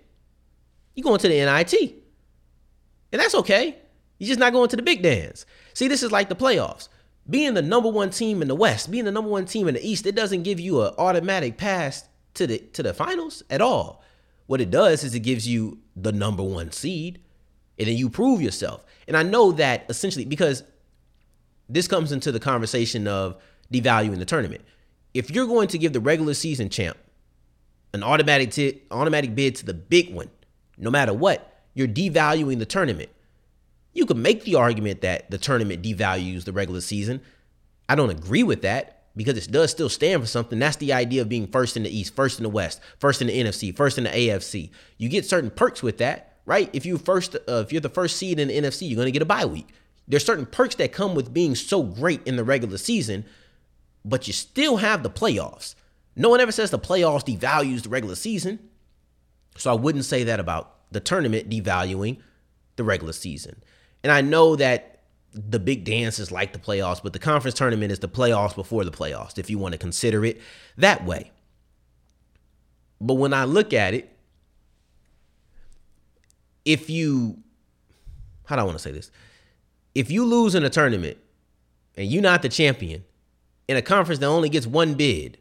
you're 0.93 1.03
going 1.03 1.19
to 1.19 1.27
the 1.27 1.45
NIT. 1.45 1.73
And 3.11 3.21
that's 3.21 3.35
okay. 3.35 3.77
You're 4.17 4.29
just 4.29 4.39
not 4.39 4.53
going 4.53 4.69
to 4.69 4.75
the 4.77 4.81
big 4.81 5.03
dance. 5.03 5.45
See, 5.73 5.87
this 5.87 6.03
is 6.03 6.11
like 6.11 6.29
the 6.29 6.35
playoffs. 6.35 6.87
Being 7.29 7.53
the 7.53 7.61
number 7.61 7.89
one 7.89 8.11
team 8.11 8.41
in 8.41 8.47
the 8.47 8.55
West, 8.55 8.89
being 8.89 9.05
the 9.05 9.11
number 9.11 9.29
one 9.29 9.45
team 9.45 9.67
in 9.67 9.73
the 9.73 9.85
East, 9.85 10.05
it 10.05 10.15
doesn't 10.15 10.43
give 10.43 10.59
you 10.59 10.83
an 10.83 10.93
automatic 10.97 11.57
pass 11.57 12.07
to 12.35 12.47
the 12.47 12.59
to 12.73 12.83
the 12.83 12.93
finals 12.93 13.43
at 13.49 13.61
all. 13.61 14.03
What 14.45 14.61
it 14.61 14.69
does 14.69 15.03
is 15.03 15.15
it 15.15 15.21
gives 15.21 15.47
you 15.47 15.79
the 15.95 16.11
number 16.11 16.43
one 16.43 16.71
seed, 16.71 17.19
and 17.77 17.87
then 17.87 17.95
you 17.95 18.09
prove 18.09 18.41
yourself. 18.41 18.85
And 19.07 19.15
I 19.15 19.23
know 19.23 19.51
that 19.53 19.85
essentially 19.89 20.25
because 20.25 20.63
this 21.69 21.87
comes 21.87 22.11
into 22.11 22.31
the 22.31 22.39
conversation 22.39 23.07
of 23.07 23.37
devaluing 23.73 24.19
the 24.19 24.25
tournament. 24.25 24.61
If 25.13 25.31
you're 25.31 25.47
going 25.47 25.67
to 25.69 25.77
give 25.77 25.93
the 25.93 25.99
regular 25.99 26.33
season 26.33 26.69
champ 26.69 26.97
an 27.93 28.03
automatic 28.03 28.51
t- 28.51 28.81
automatic 28.91 29.33
bid 29.35 29.55
to 29.55 29.65
the 29.65 29.73
big 29.73 30.13
one, 30.13 30.29
no 30.77 30.91
matter 30.91 31.13
what, 31.13 31.63
you're 31.73 31.87
devaluing 31.87 32.59
the 32.59 32.65
tournament. 32.65 33.09
You 33.93 34.05
could 34.05 34.17
make 34.17 34.43
the 34.43 34.55
argument 34.55 35.01
that 35.01 35.31
the 35.31 35.37
tournament 35.37 35.81
devalues 35.81 36.43
the 36.43 36.51
regular 36.51 36.81
season. 36.81 37.21
I 37.87 37.95
don't 37.95 38.09
agree 38.09 38.43
with 38.43 38.61
that 38.63 39.03
because 39.15 39.37
it 39.37 39.51
does 39.51 39.71
still 39.71 39.89
stand 39.89 40.21
for 40.21 40.27
something. 40.27 40.59
That's 40.59 40.75
the 40.77 40.93
idea 40.93 41.21
of 41.21 41.29
being 41.29 41.47
first 41.47 41.77
in 41.77 41.83
the 41.83 41.97
East, 41.97 42.15
first 42.15 42.39
in 42.39 42.43
the 42.43 42.49
West, 42.49 42.81
first 42.99 43.21
in 43.21 43.27
the 43.27 43.39
NFC, 43.41 43.75
first 43.75 43.97
in 43.97 44.03
the 44.03 44.09
AFC. 44.09 44.71
You 44.97 45.07
get 45.07 45.25
certain 45.25 45.49
perks 45.49 45.81
with 45.81 45.97
that, 45.99 46.34
right? 46.45 46.69
If 46.73 46.85
you 46.85 46.97
first, 46.97 47.35
uh, 47.35 47.63
if 47.65 47.71
you're 47.71 47.81
the 47.81 47.89
first 47.89 48.17
seed 48.17 48.39
in 48.39 48.47
the 48.47 48.61
NFC, 48.61 48.87
you're 48.87 48.95
going 48.95 49.07
to 49.07 49.11
get 49.11 49.21
a 49.21 49.25
bye 49.25 49.45
week. 49.45 49.69
There's 50.07 50.25
certain 50.25 50.45
perks 50.45 50.75
that 50.75 50.91
come 50.91 51.15
with 51.15 51.33
being 51.33 51.55
so 51.55 51.81
great 51.81 52.25
in 52.25 52.35
the 52.35 52.43
regular 52.43 52.77
season, 52.77 53.25
but 54.03 54.27
you 54.27 54.33
still 54.33 54.77
have 54.77 55.01
the 55.03 55.09
playoffs. 55.09 55.75
No 56.15 56.29
one 56.29 56.39
ever 56.39 56.51
says 56.51 56.69
the 56.69 56.79
playoffs 56.79 57.25
devalues 57.25 57.83
the 57.83 57.89
regular 57.89 58.15
season. 58.15 58.59
So 59.57 59.71
I 59.71 59.73
wouldn't 59.73 60.05
say 60.05 60.23
that 60.25 60.39
about 60.39 60.75
the 60.91 60.99
tournament 60.99 61.49
devaluing 61.49 62.17
the 62.75 62.83
regular 62.83 63.13
season. 63.13 63.61
And 64.03 64.11
I 64.11 64.21
know 64.21 64.55
that 64.55 65.01
the 65.33 65.59
big 65.59 65.83
dance 65.83 66.19
is 66.19 66.31
like 66.31 66.53
the 66.53 66.59
playoffs, 66.59 67.01
but 67.01 67.13
the 67.13 67.19
conference 67.19 67.57
tournament 67.57 67.91
is 67.91 67.99
the 67.99 68.07
playoffs 68.07 68.55
before 68.55 68.85
the 68.85 68.91
playoffs, 68.91 69.37
if 69.37 69.49
you 69.49 69.57
want 69.57 69.73
to 69.73 69.77
consider 69.77 70.23
it 70.23 70.39
that 70.77 71.05
way. 71.05 71.31
But 73.01 73.15
when 73.15 73.33
I 73.33 73.43
look 73.43 73.73
at 73.73 73.93
it, 73.93 74.14
if 76.65 76.89
you, 76.89 77.37
how 78.45 78.55
do 78.55 78.61
I 78.61 78.65
want 78.65 78.77
to 78.77 78.83
say 78.83 78.91
this? 78.91 79.11
if 79.95 80.11
you 80.11 80.25
lose 80.25 80.53
in 80.53 80.63
a 80.63 80.69
tournament 80.69 81.17
and 81.95 82.07
you're 82.07 82.21
not 82.21 82.41
the 82.41 82.49
champion 82.49 83.05
in 83.67 83.77
a 83.77 83.81
conference 83.81 84.19
that 84.19 84.27
only 84.27 84.49
gets 84.49 84.67
one 84.67 84.93
bid, 84.93 85.37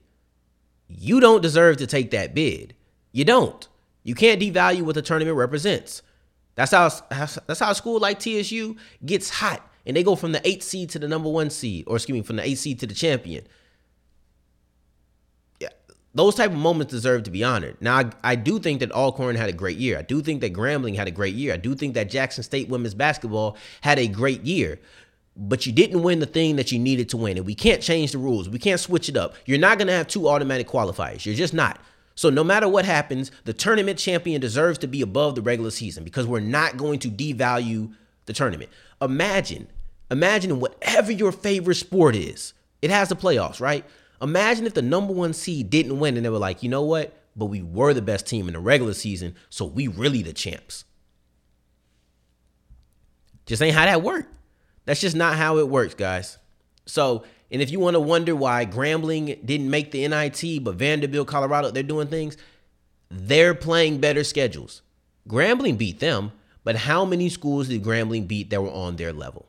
you 0.88 1.18
don't 1.20 1.42
deserve 1.42 1.76
to 1.78 1.86
take 1.86 2.12
that 2.12 2.34
bid. 2.34 2.74
You 3.12 3.24
don't. 3.24 3.66
You 4.04 4.14
can't 4.14 4.40
devalue 4.40 4.82
what 4.82 4.94
the 4.94 5.02
tournament 5.02 5.36
represents. 5.36 6.02
That's 6.54 6.70
how 6.70 6.88
that's 7.10 7.60
how 7.60 7.70
a 7.70 7.74
school 7.74 7.98
like 7.98 8.20
TSU 8.20 8.76
gets 9.04 9.28
hot 9.28 9.68
and 9.84 9.96
they 9.96 10.04
go 10.04 10.14
from 10.14 10.32
the 10.32 10.46
eighth 10.48 10.62
seed 10.62 10.90
to 10.90 10.98
the 10.98 11.08
number 11.08 11.28
one 11.28 11.50
seed, 11.50 11.84
or 11.88 11.96
excuse 11.96 12.14
me, 12.14 12.22
from 12.22 12.36
the 12.36 12.46
eighth 12.46 12.60
seed 12.60 12.78
to 12.80 12.86
the 12.86 12.94
champion. 12.94 13.44
Those 16.14 16.36
type 16.36 16.52
of 16.52 16.56
moments 16.56 16.92
deserve 16.92 17.24
to 17.24 17.30
be 17.30 17.42
honored. 17.42 17.76
Now, 17.80 17.96
I, 17.96 18.10
I 18.22 18.34
do 18.36 18.60
think 18.60 18.80
that 18.80 18.92
Alcorn 18.92 19.34
had 19.34 19.48
a 19.48 19.52
great 19.52 19.78
year. 19.78 19.98
I 19.98 20.02
do 20.02 20.22
think 20.22 20.40
that 20.42 20.52
Grambling 20.52 20.94
had 20.94 21.08
a 21.08 21.10
great 21.10 21.34
year. 21.34 21.52
I 21.52 21.56
do 21.56 21.74
think 21.74 21.94
that 21.94 22.08
Jackson 22.08 22.44
State 22.44 22.68
women's 22.68 22.94
basketball 22.94 23.56
had 23.80 23.98
a 23.98 24.06
great 24.06 24.42
year. 24.42 24.78
But 25.36 25.66
you 25.66 25.72
didn't 25.72 26.04
win 26.04 26.20
the 26.20 26.26
thing 26.26 26.54
that 26.56 26.70
you 26.70 26.78
needed 26.78 27.08
to 27.08 27.16
win. 27.16 27.36
And 27.36 27.44
we 27.44 27.56
can't 27.56 27.82
change 27.82 28.12
the 28.12 28.18
rules. 28.18 28.48
We 28.48 28.60
can't 28.60 28.78
switch 28.78 29.08
it 29.08 29.16
up. 29.16 29.34
You're 29.44 29.58
not 29.58 29.78
going 29.78 29.88
to 29.88 29.94
have 29.94 30.06
two 30.06 30.28
automatic 30.28 30.68
qualifiers. 30.68 31.26
You're 31.26 31.34
just 31.34 31.54
not. 31.54 31.80
So 32.14 32.30
no 32.30 32.44
matter 32.44 32.68
what 32.68 32.84
happens, 32.84 33.32
the 33.44 33.52
tournament 33.52 33.98
champion 33.98 34.40
deserves 34.40 34.78
to 34.78 34.86
be 34.86 35.02
above 35.02 35.34
the 35.34 35.42
regular 35.42 35.72
season 35.72 36.04
because 36.04 36.28
we're 36.28 36.38
not 36.38 36.76
going 36.76 37.00
to 37.00 37.08
devalue 37.08 37.92
the 38.26 38.32
tournament. 38.32 38.70
Imagine, 39.02 39.66
imagine 40.10 40.60
whatever 40.60 41.10
your 41.10 41.32
favorite 41.32 41.74
sport 41.74 42.14
is. 42.14 42.54
It 42.80 42.90
has 42.90 43.08
the 43.08 43.16
playoffs, 43.16 43.60
right? 43.60 43.84
Imagine 44.24 44.66
if 44.66 44.72
the 44.72 44.82
number 44.82 45.12
one 45.12 45.34
seed 45.34 45.68
didn't 45.68 45.98
win 45.98 46.16
and 46.16 46.24
they 46.24 46.30
were 46.30 46.38
like, 46.38 46.62
you 46.62 46.70
know 46.70 46.82
what? 46.82 47.14
But 47.36 47.46
we 47.46 47.60
were 47.60 47.92
the 47.92 48.02
best 48.02 48.26
team 48.26 48.48
in 48.48 48.54
the 48.54 48.60
regular 48.60 48.94
season, 48.94 49.34
so 49.50 49.66
we 49.66 49.86
really 49.86 50.22
the 50.22 50.32
champs. 50.32 50.84
Just 53.44 53.60
ain't 53.60 53.76
how 53.76 53.84
that 53.84 54.02
worked. 54.02 54.34
That's 54.86 55.00
just 55.00 55.14
not 55.14 55.36
how 55.36 55.58
it 55.58 55.68
works, 55.68 55.94
guys. 55.94 56.38
So, 56.86 57.24
and 57.50 57.60
if 57.60 57.70
you 57.70 57.78
want 57.80 57.94
to 57.94 58.00
wonder 58.00 58.34
why 58.34 58.64
Grambling 58.64 59.44
didn't 59.44 59.68
make 59.68 59.90
the 59.90 60.08
NIT, 60.08 60.64
but 60.64 60.76
Vanderbilt, 60.76 61.28
Colorado, 61.28 61.70
they're 61.70 61.82
doing 61.82 62.08
things, 62.08 62.38
they're 63.10 63.54
playing 63.54 63.98
better 63.98 64.24
schedules. 64.24 64.80
Grambling 65.28 65.76
beat 65.76 66.00
them, 66.00 66.32
but 66.64 66.76
how 66.76 67.04
many 67.04 67.28
schools 67.28 67.68
did 67.68 67.82
Grambling 67.82 68.26
beat 68.26 68.48
that 68.48 68.62
were 68.62 68.70
on 68.70 68.96
their 68.96 69.12
level? 69.12 69.46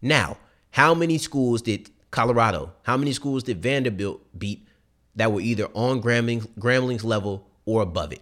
Now, 0.00 0.36
how 0.70 0.94
many 0.94 1.18
schools 1.18 1.62
did 1.62 1.90
Colorado, 2.12 2.72
how 2.82 2.96
many 2.96 3.12
schools 3.12 3.42
did 3.42 3.62
Vanderbilt 3.62 4.20
beat 4.38 4.68
that 5.16 5.32
were 5.32 5.40
either 5.40 5.66
on 5.74 6.00
Grambling, 6.00 6.46
Grambling's 6.58 7.04
level 7.04 7.48
or 7.64 7.82
above 7.82 8.12
it? 8.12 8.20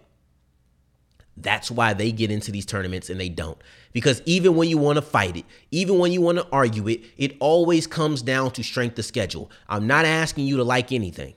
That's 1.35 1.69
why 1.69 1.93
they 1.93 2.11
get 2.11 2.31
into 2.31 2.51
these 2.51 2.65
tournaments 2.65 3.09
and 3.09 3.19
they 3.19 3.27
don't. 3.27 3.57
Because 3.91 4.21
even 4.25 4.55
when 4.55 4.69
you 4.69 4.77
want 4.77 4.95
to 4.95 5.01
fight 5.01 5.35
it, 5.35 5.45
even 5.71 5.99
when 5.99 6.11
you 6.13 6.21
want 6.21 6.37
to 6.37 6.47
argue 6.51 6.87
it, 6.87 7.01
it 7.17 7.35
always 7.39 7.85
comes 7.85 8.21
down 8.21 8.51
to 8.51 8.63
strength 8.63 8.97
of 8.97 9.05
schedule. 9.05 9.51
I'm 9.67 9.87
not 9.87 10.05
asking 10.05 10.45
you 10.45 10.57
to 10.57 10.63
like 10.63 10.91
anything. 10.91 11.33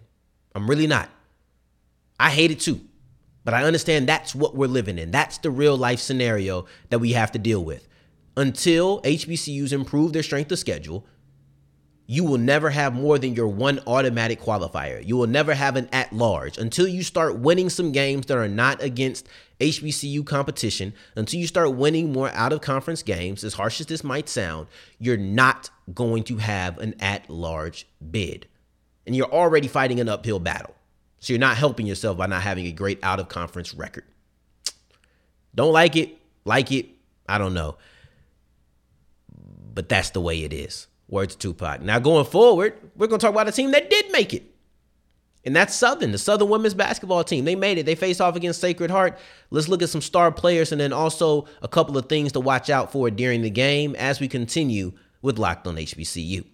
I'm 0.54 0.68
really 0.68 0.87
not. 0.87 1.11
I 2.20 2.30
hate 2.30 2.52
it 2.52 2.61
too. 2.61 2.80
But 3.44 3.54
I 3.54 3.64
understand 3.64 4.08
that's 4.08 4.34
what 4.34 4.54
we're 4.54 4.68
living 4.68 4.99
in. 4.99 5.11
That's 5.11 5.38
the 5.38 5.50
real 5.50 5.76
life 5.76 6.00
scenario 6.00 6.66
that 6.90 7.00
we 7.00 7.12
have 7.12 7.32
to 7.32 7.38
deal 7.38 7.64
with. 7.64 7.88
Until 8.37 9.02
HBCUs 9.02 9.73
improve 9.73 10.12
their 10.12 10.23
strength 10.23 10.50
of 10.52 10.58
schedule, 10.58 11.06
you 12.06 12.25
will 12.25 12.38
never 12.38 12.70
have 12.70 12.94
more 12.94 13.18
than 13.18 13.34
your 13.34 13.49
one 13.49 13.80
automatic 13.87 14.40
qualifier. 14.40 15.04
You 15.04 15.16
will 15.16 15.26
never 15.26 15.54
have 15.54 15.76
an 15.76 15.88
at 15.92 16.12
large 16.12 16.58
until 16.58 16.87
you 16.87 17.02
start 17.02 17.38
winning 17.38 17.70
some 17.70 17.92
games 17.92 18.26
that 18.26 18.37
are 18.37 18.49
not 18.49 18.82
against 18.82 19.26
HBCU 19.61 20.26
competition, 20.26 20.92
until 21.16 21.40
you 21.40 21.46
start 21.46 21.75
winning 21.75 22.12
more 22.12 22.28
out 22.30 22.52
of 22.52 22.61
conference 22.61 23.02
games, 23.02 23.42
as 23.42 23.54
harsh 23.54 23.80
as 23.80 23.87
this 23.87 24.04
might 24.04 24.28
sound, 24.28 24.66
you're 24.99 25.16
not 25.16 25.70
going 25.94 26.25
to 26.25 26.37
have 26.37 26.78
an 26.78 26.94
at 27.00 27.30
large 27.30 27.87
bid. 28.11 28.46
And 29.06 29.16
you're 29.16 29.32
already 29.32 29.68
fighting 29.68 30.00
an 30.00 30.08
uphill 30.08 30.40
battle. 30.40 30.75
So 31.20 31.32
you're 31.32 31.40
not 31.40 31.56
helping 31.56 31.87
yourself 31.87 32.18
by 32.18 32.26
not 32.26 32.42
having 32.42 32.66
a 32.66 32.73
great 32.73 32.99
out 33.02 33.20
of 33.20 33.28
conference 33.28 33.73
record. 33.73 34.04
Don't 35.54 35.73
like 35.73 35.96
it, 35.96 36.18
like 36.44 36.70
it, 36.70 36.87
I 37.26 37.38
don't 37.38 37.54
know. 37.54 37.76
But 39.73 39.88
that's 39.88 40.11
the 40.11 40.20
way 40.20 40.42
it 40.42 40.52
is. 40.52 40.87
Words 41.08 41.37
Tupac. 41.37 41.82
Now 41.82 41.99
going 41.99 42.25
forward, 42.25 42.75
we're 42.96 43.06
going 43.06 43.20
to 43.20 43.26
talk 43.26 43.34
about 43.34 43.49
a 43.49 43.52
team 43.52 43.73
that 43.73 43.90
did 43.90 44.11
make 44.11 44.32
it. 44.32 44.54
And 45.46 45.54
that's 45.54 45.75
Southern, 45.75 46.11
the 46.11 46.18
Southern 46.18 46.49
women's 46.49 46.73
basketball 46.73 47.23
team. 47.23 47.44
They 47.44 47.54
made 47.54 47.76
it. 47.76 47.84
They 47.84 47.94
faced 47.94 48.20
off 48.20 48.34
against 48.34 48.61
Sacred 48.61 48.90
Heart. 48.90 49.18
Let's 49.50 49.68
look 49.68 49.82
at 49.82 49.90
some 49.90 50.00
star 50.00 50.32
players 50.32 50.73
and 50.73 50.80
then 50.80 50.92
also 50.92 51.46
a 51.61 51.68
couple 51.68 51.99
of 51.99 52.08
things 52.08 52.32
to 52.32 52.40
watch 52.40 52.70
out 52.70 52.90
for 52.90 53.11
during 53.11 53.42
the 53.42 53.50
game 53.50 53.94
as 53.96 54.20
we 54.20 54.28
continue 54.28 54.92
with 55.20 55.38
Locked 55.38 55.66
on 55.66 55.76
HBCU. 55.76 56.46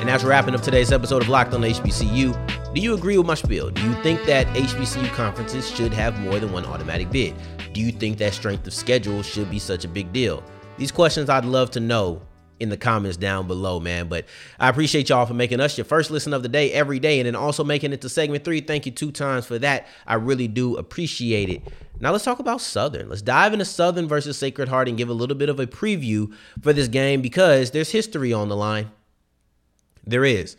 And 0.00 0.08
that's 0.08 0.24
wrapping 0.24 0.54
up 0.54 0.60
today's 0.60 0.92
episode 0.92 1.22
of 1.22 1.28
Locked 1.28 1.54
on 1.54 1.62
HBCU. 1.62 2.49
Do 2.72 2.80
you 2.80 2.94
agree 2.94 3.18
with 3.18 3.26
my 3.26 3.34
spiel? 3.34 3.68
Do 3.68 3.82
you 3.82 3.94
think 4.00 4.24
that 4.26 4.46
HBCU 4.54 5.08
conferences 5.08 5.68
should 5.68 5.92
have 5.92 6.16
more 6.20 6.38
than 6.38 6.52
one 6.52 6.64
automatic 6.64 7.10
bid? 7.10 7.34
Do 7.72 7.80
you 7.80 7.90
think 7.90 8.18
that 8.18 8.32
strength 8.32 8.64
of 8.64 8.72
schedule 8.72 9.24
should 9.24 9.50
be 9.50 9.58
such 9.58 9.84
a 9.84 9.88
big 9.88 10.12
deal? 10.12 10.44
These 10.78 10.92
questions 10.92 11.28
I'd 11.28 11.44
love 11.44 11.72
to 11.72 11.80
know 11.80 12.22
in 12.60 12.68
the 12.68 12.76
comments 12.76 13.16
down 13.16 13.48
below, 13.48 13.80
man. 13.80 14.06
But 14.06 14.26
I 14.60 14.68
appreciate 14.68 15.08
y'all 15.08 15.26
for 15.26 15.34
making 15.34 15.58
us 15.58 15.76
your 15.76 15.84
first 15.84 16.12
listen 16.12 16.32
of 16.32 16.44
the 16.44 16.48
day 16.48 16.70
every 16.70 17.00
day 17.00 17.18
and 17.18 17.26
then 17.26 17.34
also 17.34 17.64
making 17.64 17.92
it 17.92 18.02
to 18.02 18.08
segment 18.08 18.44
three. 18.44 18.60
Thank 18.60 18.86
you 18.86 18.92
two 18.92 19.10
times 19.10 19.46
for 19.46 19.58
that. 19.58 19.88
I 20.06 20.14
really 20.14 20.46
do 20.46 20.76
appreciate 20.76 21.48
it. 21.48 21.62
Now 21.98 22.12
let's 22.12 22.24
talk 22.24 22.38
about 22.38 22.60
Southern. 22.60 23.08
Let's 23.08 23.20
dive 23.20 23.52
into 23.52 23.64
Southern 23.64 24.06
versus 24.06 24.38
Sacred 24.38 24.68
Heart 24.68 24.88
and 24.88 24.96
give 24.96 25.08
a 25.08 25.14
little 25.14 25.36
bit 25.36 25.48
of 25.48 25.58
a 25.58 25.66
preview 25.66 26.32
for 26.62 26.72
this 26.72 26.86
game 26.86 27.20
because 27.20 27.72
there's 27.72 27.90
history 27.90 28.32
on 28.32 28.48
the 28.48 28.56
line. 28.56 28.92
There 30.06 30.24
is. 30.24 30.56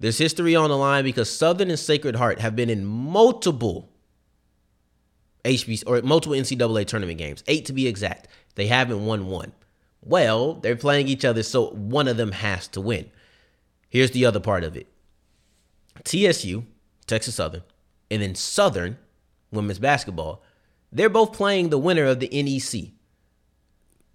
There's 0.00 0.18
history 0.18 0.56
on 0.56 0.70
the 0.70 0.76
line 0.76 1.04
because 1.04 1.30
Southern 1.30 1.68
and 1.68 1.78
Sacred 1.78 2.16
Heart 2.16 2.40
have 2.40 2.56
been 2.56 2.70
in 2.70 2.86
multiple 2.86 3.90
HBC 5.44 5.84
or 5.86 6.00
multiple 6.02 6.36
NCAA 6.36 6.86
tournament 6.86 7.18
games, 7.18 7.44
eight 7.46 7.66
to 7.66 7.74
be 7.74 7.86
exact. 7.86 8.26
They 8.54 8.66
haven't 8.66 9.04
won 9.04 9.26
one. 9.26 9.52
Well, 10.02 10.54
they're 10.54 10.76
playing 10.76 11.08
each 11.08 11.26
other, 11.26 11.42
so 11.42 11.68
one 11.70 12.08
of 12.08 12.16
them 12.16 12.32
has 12.32 12.66
to 12.68 12.80
win. 12.80 13.10
Here's 13.90 14.12
the 14.12 14.24
other 14.24 14.40
part 14.40 14.64
of 14.64 14.74
it 14.74 14.88
TSU, 16.04 16.64
Texas 17.06 17.34
Southern, 17.34 17.62
and 18.10 18.22
then 18.22 18.34
Southern 18.34 18.96
women's 19.52 19.78
basketball, 19.78 20.42
they're 20.90 21.10
both 21.10 21.34
playing 21.34 21.68
the 21.68 21.78
winner 21.78 22.06
of 22.06 22.20
the 22.20 22.28
NEC 22.28 22.92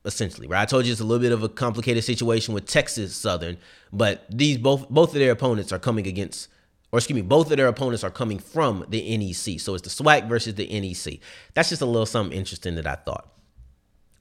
essentially, 0.06 0.48
right? 0.48 0.62
I 0.62 0.66
told 0.66 0.86
you 0.86 0.92
it's 0.92 1.02
a 1.02 1.06
little 1.06 1.22
bit 1.22 1.32
of 1.32 1.44
a 1.44 1.50
complicated 1.50 2.04
situation 2.04 2.54
with 2.54 2.66
Texas 2.66 3.16
Southern, 3.16 3.58
but 3.92 4.26
these 4.30 4.58
both 4.58 4.90
both 4.90 5.10
of 5.10 5.20
their 5.20 5.32
opponents 5.32 5.72
are 5.72 5.80
coming 5.80 6.08
against 6.08 6.50
or 6.92 7.00
excuse 7.00 7.16
me, 7.16 7.22
both 7.22 7.52
of 7.52 7.58
their 7.58 7.68
opponents 7.68 8.04
are 8.06 8.10
coming 8.10 8.40
from 8.40 8.86
the 8.88 9.18
NEC. 9.18 9.60
So 9.60 9.76
it's 9.76 9.82
the 9.82 10.04
SWAC 10.04 10.30
versus 10.30 10.56
the 10.56 10.68
NEC. 10.68 11.20
That's 11.54 11.68
just 11.68 11.82
a 11.82 11.86
little 11.86 12.06
something 12.06 12.38
interesting 12.38 12.76
that 12.76 12.88
I 12.88 12.96
thought. 12.96 13.34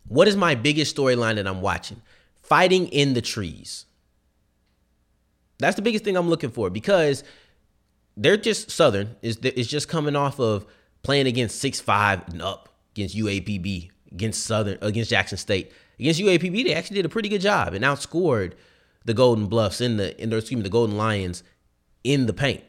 What 0.09 0.27
is 0.27 0.37
my 0.37 0.57
biggest 0.57 0.97
storyline 0.97 1.37
that 1.37 1.47
I'm 1.47 1.61
watching? 1.61 2.03
Fighting 2.42 2.88
in 2.88 3.14
the 3.14 3.23
trees. 3.23 3.87
That's 5.59 5.77
the 5.77 5.83
biggest 5.83 6.05
thing 6.05 6.16
I'm 6.16 6.29
looking 6.29 6.51
for 6.51 6.68
because 6.68 7.23
they're 8.16 8.37
just 8.37 8.70
Southern 8.70 9.16
is 9.23 9.37
is 9.38 9.68
just 9.68 9.88
coming 9.88 10.16
off 10.16 10.40
of 10.40 10.66
playing 11.03 11.27
against 11.27 11.61
six 11.61 11.81
five 11.81 12.27
and 12.29 12.42
up 12.42 12.68
against 12.94 13.16
UAPB 13.16 13.90
against 14.14 14.44
Southern 14.44 14.79
against 14.81 15.11
Jackson 15.11 15.37
State. 15.37 15.72
Against 15.98 16.20
UAPB, 16.20 16.64
they 16.64 16.74
actually 16.74 16.96
did 16.96 17.05
a 17.05 17.11
pretty 17.11 17.29
good 17.29 17.40
job 17.40 17.74
and 17.74 17.85
outscored 17.85 18.53
the 19.05 19.14
Golden 19.14 19.46
Bluffs 19.46 19.81
in 19.81 19.96
the 19.98 20.20
in 20.20 20.33
excuse 20.33 20.57
me, 20.57 20.62
the 20.62 20.70
Golden 20.70 20.96
Lions 20.96 21.42
in 22.03 22.27
the 22.27 22.33
paint. 22.33 22.62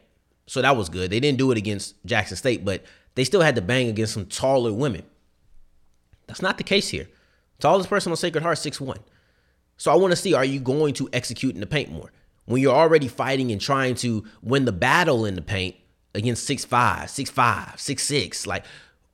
So 0.46 0.62
that 0.62 0.76
was 0.76 0.88
good. 0.88 1.10
They 1.10 1.20
didn't 1.20 1.38
do 1.38 1.50
it 1.50 1.58
against 1.58 1.94
Jackson 2.04 2.36
State, 2.36 2.64
but 2.64 2.84
they 3.14 3.24
still 3.24 3.40
had 3.40 3.56
to 3.56 3.62
bang 3.62 3.88
against 3.88 4.14
some 4.14 4.26
taller 4.26 4.72
women. 4.72 5.02
That's 6.26 6.42
not 6.42 6.58
the 6.58 6.64
case 6.64 6.88
here. 6.88 7.08
Tallest 7.58 7.88
person 7.88 8.12
on 8.12 8.16
Sacred 8.16 8.42
Heart, 8.42 8.58
six 8.58 8.80
one. 8.80 8.98
So 9.76 9.92
I 9.92 9.96
want 9.96 10.12
to 10.12 10.16
see 10.16 10.34
are 10.34 10.44
you 10.44 10.60
going 10.60 10.94
to 10.94 11.08
execute 11.12 11.54
in 11.54 11.60
the 11.60 11.66
paint 11.66 11.90
more? 11.90 12.12
When 12.44 12.62
you're 12.62 12.74
already 12.74 13.08
fighting 13.08 13.50
and 13.50 13.60
trying 13.60 13.96
to 13.96 14.24
win 14.42 14.66
the 14.66 14.72
battle 14.72 15.24
in 15.24 15.34
the 15.34 15.42
paint 15.42 15.76
against 16.14 16.44
six 16.44 16.64
five, 16.64 17.10
six 17.10 17.30
five, 17.30 17.80
six 17.80 18.04
six, 18.04 18.46
like 18.46 18.64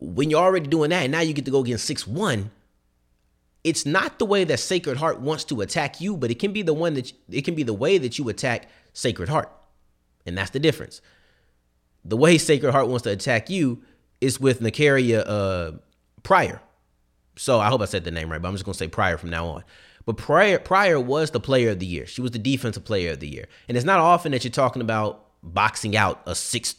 when 0.03 0.31
you're 0.31 0.43
already 0.43 0.67
doing 0.67 0.91
that, 0.91 1.05
and 1.05 1.13
now 1.13 1.21
you 1.21 1.33
get 1.33 1.45
to 1.45 1.51
go 1.51 1.61
against 1.61 1.85
six 1.85 2.07
one. 2.07 2.51
It's 3.65 3.87
not 3.87 4.19
the 4.19 4.27
way 4.27 4.43
that 4.43 4.59
Sacred 4.59 4.97
Heart 4.97 5.21
wants 5.21 5.45
to 5.45 5.61
attack 5.61 6.01
you, 6.01 6.17
but 6.17 6.33
it 6.33 6.41
can 6.41 6.53
be 6.53 6.63
the 6.63 6.75
one 6.75 6.95
that 6.95 7.13
it 7.31 7.45
can 7.45 7.55
be 7.55 7.63
the 7.63 7.73
way 7.73 7.99
that 7.99 8.19
you 8.19 8.29
attack 8.29 8.69
Sacred 8.93 9.29
Heart, 9.29 9.51
and 10.27 10.37
that's 10.37 10.51
the 10.51 10.59
difference. 10.59 11.01
The 12.05 12.17
way 12.17 12.39
Sacred 12.39 12.73
Heart 12.73 12.89
wants 12.89 13.05
to 13.05 13.11
attack 13.11 13.49
you 13.49 13.83
is 14.21 14.41
with 14.41 14.61
Ny'Carea 14.61 15.23
uh, 15.25 15.73
Pryor. 16.25 16.61
So 17.37 17.61
I 17.61 17.69
hope 17.69 17.81
I 17.81 17.85
said 17.85 18.05
the 18.05 18.11
name 18.11 18.31
right, 18.31 18.43
but 18.43 18.49
I'm 18.49 18.55
just 18.55 18.65
gonna 18.65 18.75
say 18.75 18.89
Pryor 18.89 19.17
from 19.17 19.31
now 19.31 19.47
on. 19.47 19.65
But 20.05 20.17
Pryor, 20.17 20.59
Pryor 20.59 20.99
was 20.99 21.31
the 21.31 21.41
player 21.41 21.71
of 21.71 21.79
the 21.79 21.87
year. 21.87 22.07
She 22.07 22.21
was 22.21 22.33
the 22.33 22.39
defensive 22.39 22.85
player 22.85 23.13
of 23.13 23.21
the 23.21 23.29
year, 23.29 23.47
and 23.69 23.77
it's 23.77 23.87
not 23.87 24.01
often 24.01 24.33
that 24.33 24.43
you're 24.43 24.51
talking 24.51 24.83
about 24.83 25.29
boxing 25.45 25.97
out 25.97 26.21
a 26.27 26.35
six 26.35 26.75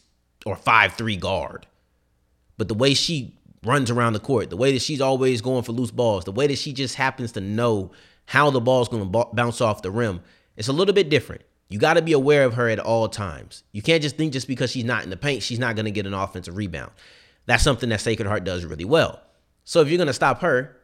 or 0.45 0.57
five 0.57 0.93
three 0.93 1.15
guard. 1.15 1.65
But 2.57 2.67
the 2.67 2.73
way 2.73 2.93
she 2.93 3.37
runs 3.63 3.89
around 3.89 4.13
the 4.13 4.19
court, 4.19 4.49
the 4.49 4.57
way 4.57 4.73
that 4.73 4.81
she's 4.81 5.01
always 5.01 5.41
going 5.41 5.63
for 5.63 5.71
loose 5.71 5.91
balls, 5.91 6.25
the 6.25 6.31
way 6.31 6.47
that 6.47 6.57
she 6.57 6.73
just 6.73 6.95
happens 6.95 7.31
to 7.33 7.41
know 7.41 7.91
how 8.25 8.49
the 8.49 8.61
ball's 8.61 8.89
going 8.89 9.11
to 9.11 9.25
bounce 9.33 9.61
off 9.61 9.81
the 9.81 9.91
rim, 9.91 10.21
it's 10.57 10.67
a 10.67 10.73
little 10.73 10.93
bit 10.93 11.09
different. 11.09 11.41
You 11.69 11.79
got 11.79 11.95
to 11.95 12.01
be 12.01 12.13
aware 12.13 12.45
of 12.45 12.53
her 12.53 12.69
at 12.69 12.79
all 12.79 13.07
times. 13.07 13.63
You 13.71 13.81
can't 13.81 14.03
just 14.03 14.17
think 14.17 14.33
just 14.33 14.47
because 14.47 14.69
she's 14.69 14.83
not 14.83 15.03
in 15.03 15.09
the 15.09 15.17
paint, 15.17 15.41
she's 15.41 15.59
not 15.59 15.75
going 15.75 15.85
to 15.85 15.91
get 15.91 16.05
an 16.05 16.13
offensive 16.13 16.55
rebound. 16.55 16.91
That's 17.45 17.63
something 17.63 17.89
that 17.89 18.01
Sacred 18.01 18.27
Heart 18.27 18.43
does 18.43 18.63
really 18.63 18.85
well. 18.85 19.21
So 19.63 19.81
if 19.81 19.89
you're 19.89 19.97
going 19.97 20.07
to 20.07 20.13
stop 20.13 20.41
her, 20.41 20.77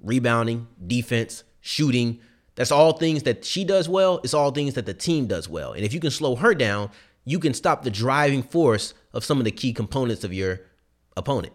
rebounding, 0.00 0.68
defense, 0.86 1.44
shooting, 1.60 2.20
that's 2.54 2.70
all 2.70 2.92
things 2.92 3.22
that 3.24 3.44
she 3.44 3.64
does 3.64 3.88
well. 3.88 4.20
It's 4.22 4.34
all 4.34 4.50
things 4.50 4.74
that 4.74 4.86
the 4.86 4.94
team 4.94 5.26
does 5.26 5.48
well. 5.48 5.72
And 5.72 5.84
if 5.84 5.92
you 5.92 6.00
can 6.00 6.10
slow 6.10 6.36
her 6.36 6.54
down, 6.54 6.90
you 7.24 7.38
can 7.38 7.54
stop 7.54 7.82
the 7.82 7.90
driving 7.90 8.42
force 8.42 8.94
of 9.12 9.24
some 9.24 9.38
of 9.38 9.44
the 9.44 9.50
key 9.50 9.72
components 9.72 10.24
of 10.24 10.32
your 10.32 10.60
opponent. 11.16 11.52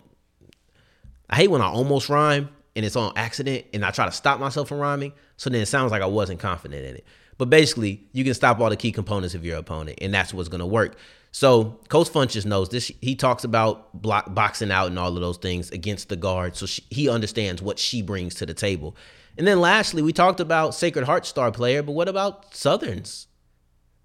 I 1.29 1.35
hate 1.35 1.49
when 1.49 1.61
I 1.61 1.67
almost 1.67 2.09
rhyme 2.09 2.49
and 2.75 2.85
it's 2.85 2.95
on 2.95 3.13
accident 3.15 3.65
and 3.73 3.83
I 3.83 3.91
try 3.91 4.05
to 4.05 4.11
stop 4.11 4.39
myself 4.39 4.69
from 4.69 4.79
rhyming. 4.79 5.13
So 5.35 5.49
then 5.49 5.61
it 5.61 5.65
sounds 5.67 5.91
like 5.91 6.01
I 6.01 6.05
wasn't 6.05 6.39
confident 6.39 6.85
in 6.85 6.95
it. 6.95 7.05
But 7.37 7.49
basically, 7.49 8.07
you 8.13 8.23
can 8.23 8.33
stop 8.33 8.59
all 8.59 8.69
the 8.69 8.75
key 8.75 8.91
components 8.91 9.35
of 9.35 9.45
your 9.45 9.57
opponent, 9.57 9.99
and 10.01 10.11
that's 10.13 10.33
what's 10.33 10.49
going 10.49 10.59
to 10.59 10.65
work. 10.65 10.97
So 11.31 11.79
Coach 11.87 12.09
Funchess 12.09 12.45
knows 12.45 12.69
this. 12.69 12.91
He 12.99 13.15
talks 13.15 13.43
about 13.43 14.01
block, 14.01 14.33
boxing 14.33 14.71
out 14.71 14.87
and 14.87 14.97
all 14.97 15.13
of 15.13 15.21
those 15.21 15.37
things 15.37 15.69
against 15.69 16.09
the 16.09 16.15
guard. 16.15 16.55
So 16.55 16.65
she, 16.65 16.83
he 16.89 17.09
understands 17.09 17.61
what 17.61 17.77
she 17.77 18.01
brings 18.01 18.33
to 18.35 18.45
the 18.47 18.55
table. 18.55 18.95
And 19.37 19.45
then 19.45 19.59
lastly, 19.59 20.01
we 20.01 20.13
talked 20.13 20.39
about 20.39 20.73
Sacred 20.73 21.05
Heart 21.05 21.27
star 21.27 21.51
player, 21.51 21.83
but 21.83 21.91
what 21.91 22.07
about 22.07 22.55
Southern's? 22.55 23.27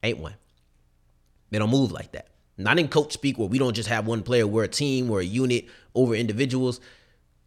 Ain't 0.02 0.18
one. 0.18 0.34
They 1.50 1.58
don't 1.58 1.70
move 1.70 1.90
like 1.90 2.12
that. 2.12 2.28
Not 2.56 2.78
in 2.78 2.88
coach 2.88 3.12
speak 3.12 3.38
where 3.38 3.48
we 3.48 3.58
don't 3.58 3.74
just 3.74 3.88
have 3.88 4.06
one 4.06 4.22
player. 4.22 4.46
We're 4.46 4.64
a 4.64 4.68
team, 4.68 5.08
we're 5.08 5.20
a 5.20 5.24
unit 5.24 5.66
over 5.94 6.14
individuals. 6.14 6.80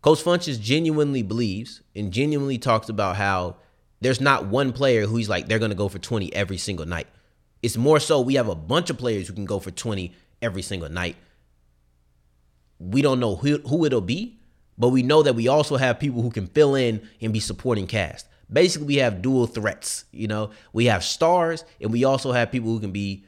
Coach 0.02 0.24
Funchess 0.24 0.60
genuinely 0.60 1.24
believes 1.24 1.82
and 1.96 2.12
genuinely 2.12 2.58
talks 2.58 2.90
about 2.90 3.16
how 3.16 3.58
there's 4.02 4.22
not 4.22 4.46
one 4.46 4.72
player 4.72 5.06
who's 5.06 5.30
like 5.30 5.48
they're 5.48 5.60
going 5.60 5.72
to 5.72 5.76
go 5.76 5.90
for 5.90 6.00
20 6.00 6.34
every 6.34 6.58
single 6.58 6.86
night. 6.86 7.08
It's 7.64 7.78
more 7.78 8.00
so 8.00 8.22
we 8.22 8.36
have 8.36 8.48
a 8.48 8.56
bunch 8.56 8.90
of 8.90 8.98
players 8.98 9.28
who 9.28 9.34
can 9.34 9.46
go 9.46 9.60
for 9.60 9.72
20 9.72 10.14
every 10.42 10.62
single 10.62 10.90
night. 10.90 11.16
We 12.78 13.02
don't 13.02 13.20
know 13.20 13.36
who, 13.36 13.58
who 13.60 13.86
it'll 13.86 14.02
be, 14.02 14.40
but 14.78 14.90
we 14.90 15.02
know 15.02 15.24
that 15.24 15.36
we 15.36 15.48
also 15.48 15.78
have 15.78 16.00
people 16.00 16.22
who 16.22 16.30
can 16.30 16.48
fill 16.48 16.76
in 16.76 17.08
and 17.22 17.34
be 17.34 17.40
supporting 17.40 17.88
cast. 17.88 18.28
Basically, 18.52 18.86
we 18.86 18.96
have 18.98 19.22
dual 19.22 19.48
threats. 19.48 20.06
You 20.12 20.28
know, 20.28 20.52
we 20.74 20.86
have 20.86 21.04
stars 21.04 21.66
and 21.82 21.92
we 21.92 22.04
also 22.04 22.32
have 22.32 22.52
people 22.52 22.70
who 22.70 22.80
can 22.80 22.92
be 22.92 23.26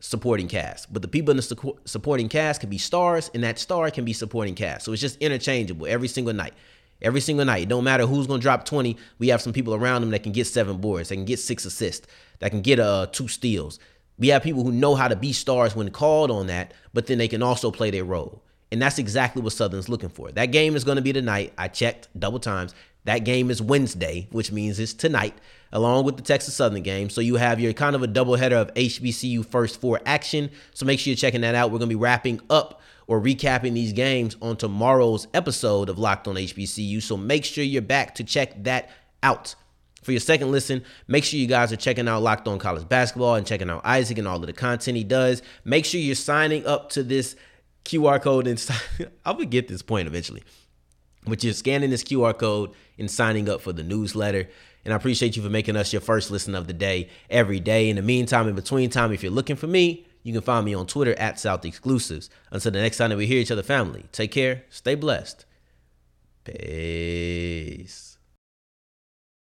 supporting 0.00 0.48
cast. 0.48 0.92
But 0.92 1.02
the 1.02 1.08
people 1.08 1.30
in 1.30 1.36
the 1.36 1.42
su- 1.42 1.78
supporting 1.84 2.28
cast 2.28 2.60
can 2.60 2.70
be 2.70 2.78
stars, 2.78 3.30
and 3.34 3.42
that 3.44 3.58
star 3.58 3.90
can 3.90 4.04
be 4.04 4.12
supporting 4.12 4.54
cast. 4.54 4.84
So 4.84 4.92
it's 4.92 5.00
just 5.00 5.16
interchangeable 5.18 5.86
every 5.86 6.08
single 6.08 6.34
night. 6.34 6.54
Every 7.00 7.20
single 7.20 7.44
night. 7.44 7.62
It 7.62 7.68
don't 7.68 7.84
matter 7.84 8.06
who's 8.06 8.26
to 8.26 8.38
drop 8.38 8.64
20. 8.64 8.96
We 9.18 9.28
have 9.28 9.40
some 9.40 9.52
people 9.52 9.74
around 9.74 10.00
them 10.00 10.10
that 10.10 10.22
can 10.22 10.32
get 10.32 10.46
seven 10.46 10.78
boards, 10.78 11.08
that 11.08 11.14
can 11.14 11.24
get 11.24 11.38
six 11.38 11.64
assists, 11.64 12.06
that 12.40 12.50
can 12.50 12.62
get 12.62 12.80
uh, 12.80 13.06
two 13.12 13.28
steals. 13.28 13.78
We 14.18 14.28
have 14.28 14.42
people 14.42 14.64
who 14.64 14.72
know 14.72 14.96
how 14.96 15.06
to 15.06 15.14
be 15.14 15.32
stars 15.32 15.76
when 15.76 15.90
called 15.90 16.30
on 16.30 16.48
that, 16.48 16.74
but 16.92 17.06
then 17.06 17.18
they 17.18 17.28
can 17.28 17.42
also 17.42 17.70
play 17.70 17.90
their 17.90 18.04
role. 18.04 18.42
And 18.72 18.82
that's 18.82 18.98
exactly 18.98 19.40
what 19.42 19.52
Southern's 19.52 19.88
looking 19.88 20.08
for. 20.08 20.30
That 20.32 20.46
game 20.46 20.76
is 20.76 20.84
going 20.84 20.96
to 20.96 21.02
be 21.02 21.12
tonight. 21.12 21.52
I 21.56 21.68
checked 21.68 22.08
double 22.18 22.40
times. 22.40 22.74
That 23.08 23.24
game 23.24 23.50
is 23.50 23.62
Wednesday, 23.62 24.28
which 24.32 24.52
means 24.52 24.78
it's 24.78 24.92
tonight, 24.92 25.34
along 25.72 26.04
with 26.04 26.18
the 26.18 26.22
Texas 26.22 26.52
Southern 26.52 26.82
game. 26.82 27.08
So 27.08 27.22
you 27.22 27.36
have 27.36 27.58
your 27.58 27.72
kind 27.72 27.96
of 27.96 28.02
a 28.02 28.06
doubleheader 28.06 28.52
of 28.52 28.74
HBCU 28.74 29.46
first 29.46 29.80
four 29.80 29.98
action. 30.04 30.50
So 30.74 30.84
make 30.84 31.00
sure 31.00 31.12
you're 31.12 31.16
checking 31.16 31.40
that 31.40 31.54
out. 31.54 31.70
We're 31.70 31.78
going 31.78 31.88
to 31.88 31.96
be 31.96 32.00
wrapping 32.00 32.42
up 32.50 32.82
or 33.06 33.18
recapping 33.18 33.72
these 33.72 33.94
games 33.94 34.36
on 34.42 34.58
tomorrow's 34.58 35.26
episode 35.32 35.88
of 35.88 35.98
Locked 35.98 36.28
on 36.28 36.34
HBCU. 36.34 37.02
So 37.02 37.16
make 37.16 37.46
sure 37.46 37.64
you're 37.64 37.80
back 37.80 38.14
to 38.16 38.24
check 38.24 38.62
that 38.64 38.90
out. 39.22 39.54
For 40.02 40.12
your 40.12 40.20
second 40.20 40.52
listen, 40.52 40.84
make 41.06 41.24
sure 41.24 41.40
you 41.40 41.46
guys 41.46 41.72
are 41.72 41.76
checking 41.76 42.08
out 42.08 42.22
Locked 42.22 42.46
on 42.46 42.58
College 42.58 42.86
Basketball 42.86 43.36
and 43.36 43.46
checking 43.46 43.70
out 43.70 43.86
Isaac 43.86 44.18
and 44.18 44.28
all 44.28 44.36
of 44.36 44.46
the 44.46 44.52
content 44.52 44.98
he 44.98 45.04
does. 45.04 45.40
Make 45.64 45.86
sure 45.86 45.98
you're 45.98 46.14
signing 46.14 46.66
up 46.66 46.90
to 46.90 47.02
this 47.02 47.36
QR 47.86 48.20
code 48.20 48.46
and 48.46 48.62
I'll 49.24 49.42
get 49.44 49.66
this 49.66 49.80
point 49.80 50.08
eventually. 50.08 50.42
But 51.28 51.44
you're 51.44 51.52
scanning 51.52 51.90
this 51.90 52.04
QR 52.04 52.36
code 52.36 52.72
and 52.98 53.10
signing 53.10 53.48
up 53.48 53.60
for 53.60 53.72
the 53.72 53.82
newsletter. 53.82 54.48
And 54.84 54.94
I 54.94 54.96
appreciate 54.96 55.36
you 55.36 55.42
for 55.42 55.50
making 55.50 55.76
us 55.76 55.92
your 55.92 56.00
first 56.00 56.30
listen 56.30 56.54
of 56.54 56.66
the 56.66 56.72
day 56.72 57.08
every 57.28 57.60
day. 57.60 57.90
In 57.90 57.96
the 57.96 58.02
meantime, 58.02 58.48
in 58.48 58.54
between 58.54 58.90
time, 58.90 59.12
if 59.12 59.22
you're 59.22 59.32
looking 59.32 59.56
for 59.56 59.66
me, 59.66 60.06
you 60.22 60.32
can 60.32 60.42
find 60.42 60.64
me 60.64 60.74
on 60.74 60.86
Twitter 60.86 61.14
at 61.18 61.38
South 61.38 61.64
Exclusives. 61.64 62.30
Until 62.50 62.72
the 62.72 62.80
next 62.80 62.96
time 62.96 63.10
that 63.10 63.16
we 63.16 63.26
hear 63.26 63.40
each 63.40 63.50
other, 63.50 63.62
family, 63.62 64.06
take 64.12 64.32
care, 64.32 64.64
stay 64.70 64.94
blessed. 64.94 65.44
Peace. 66.44 68.07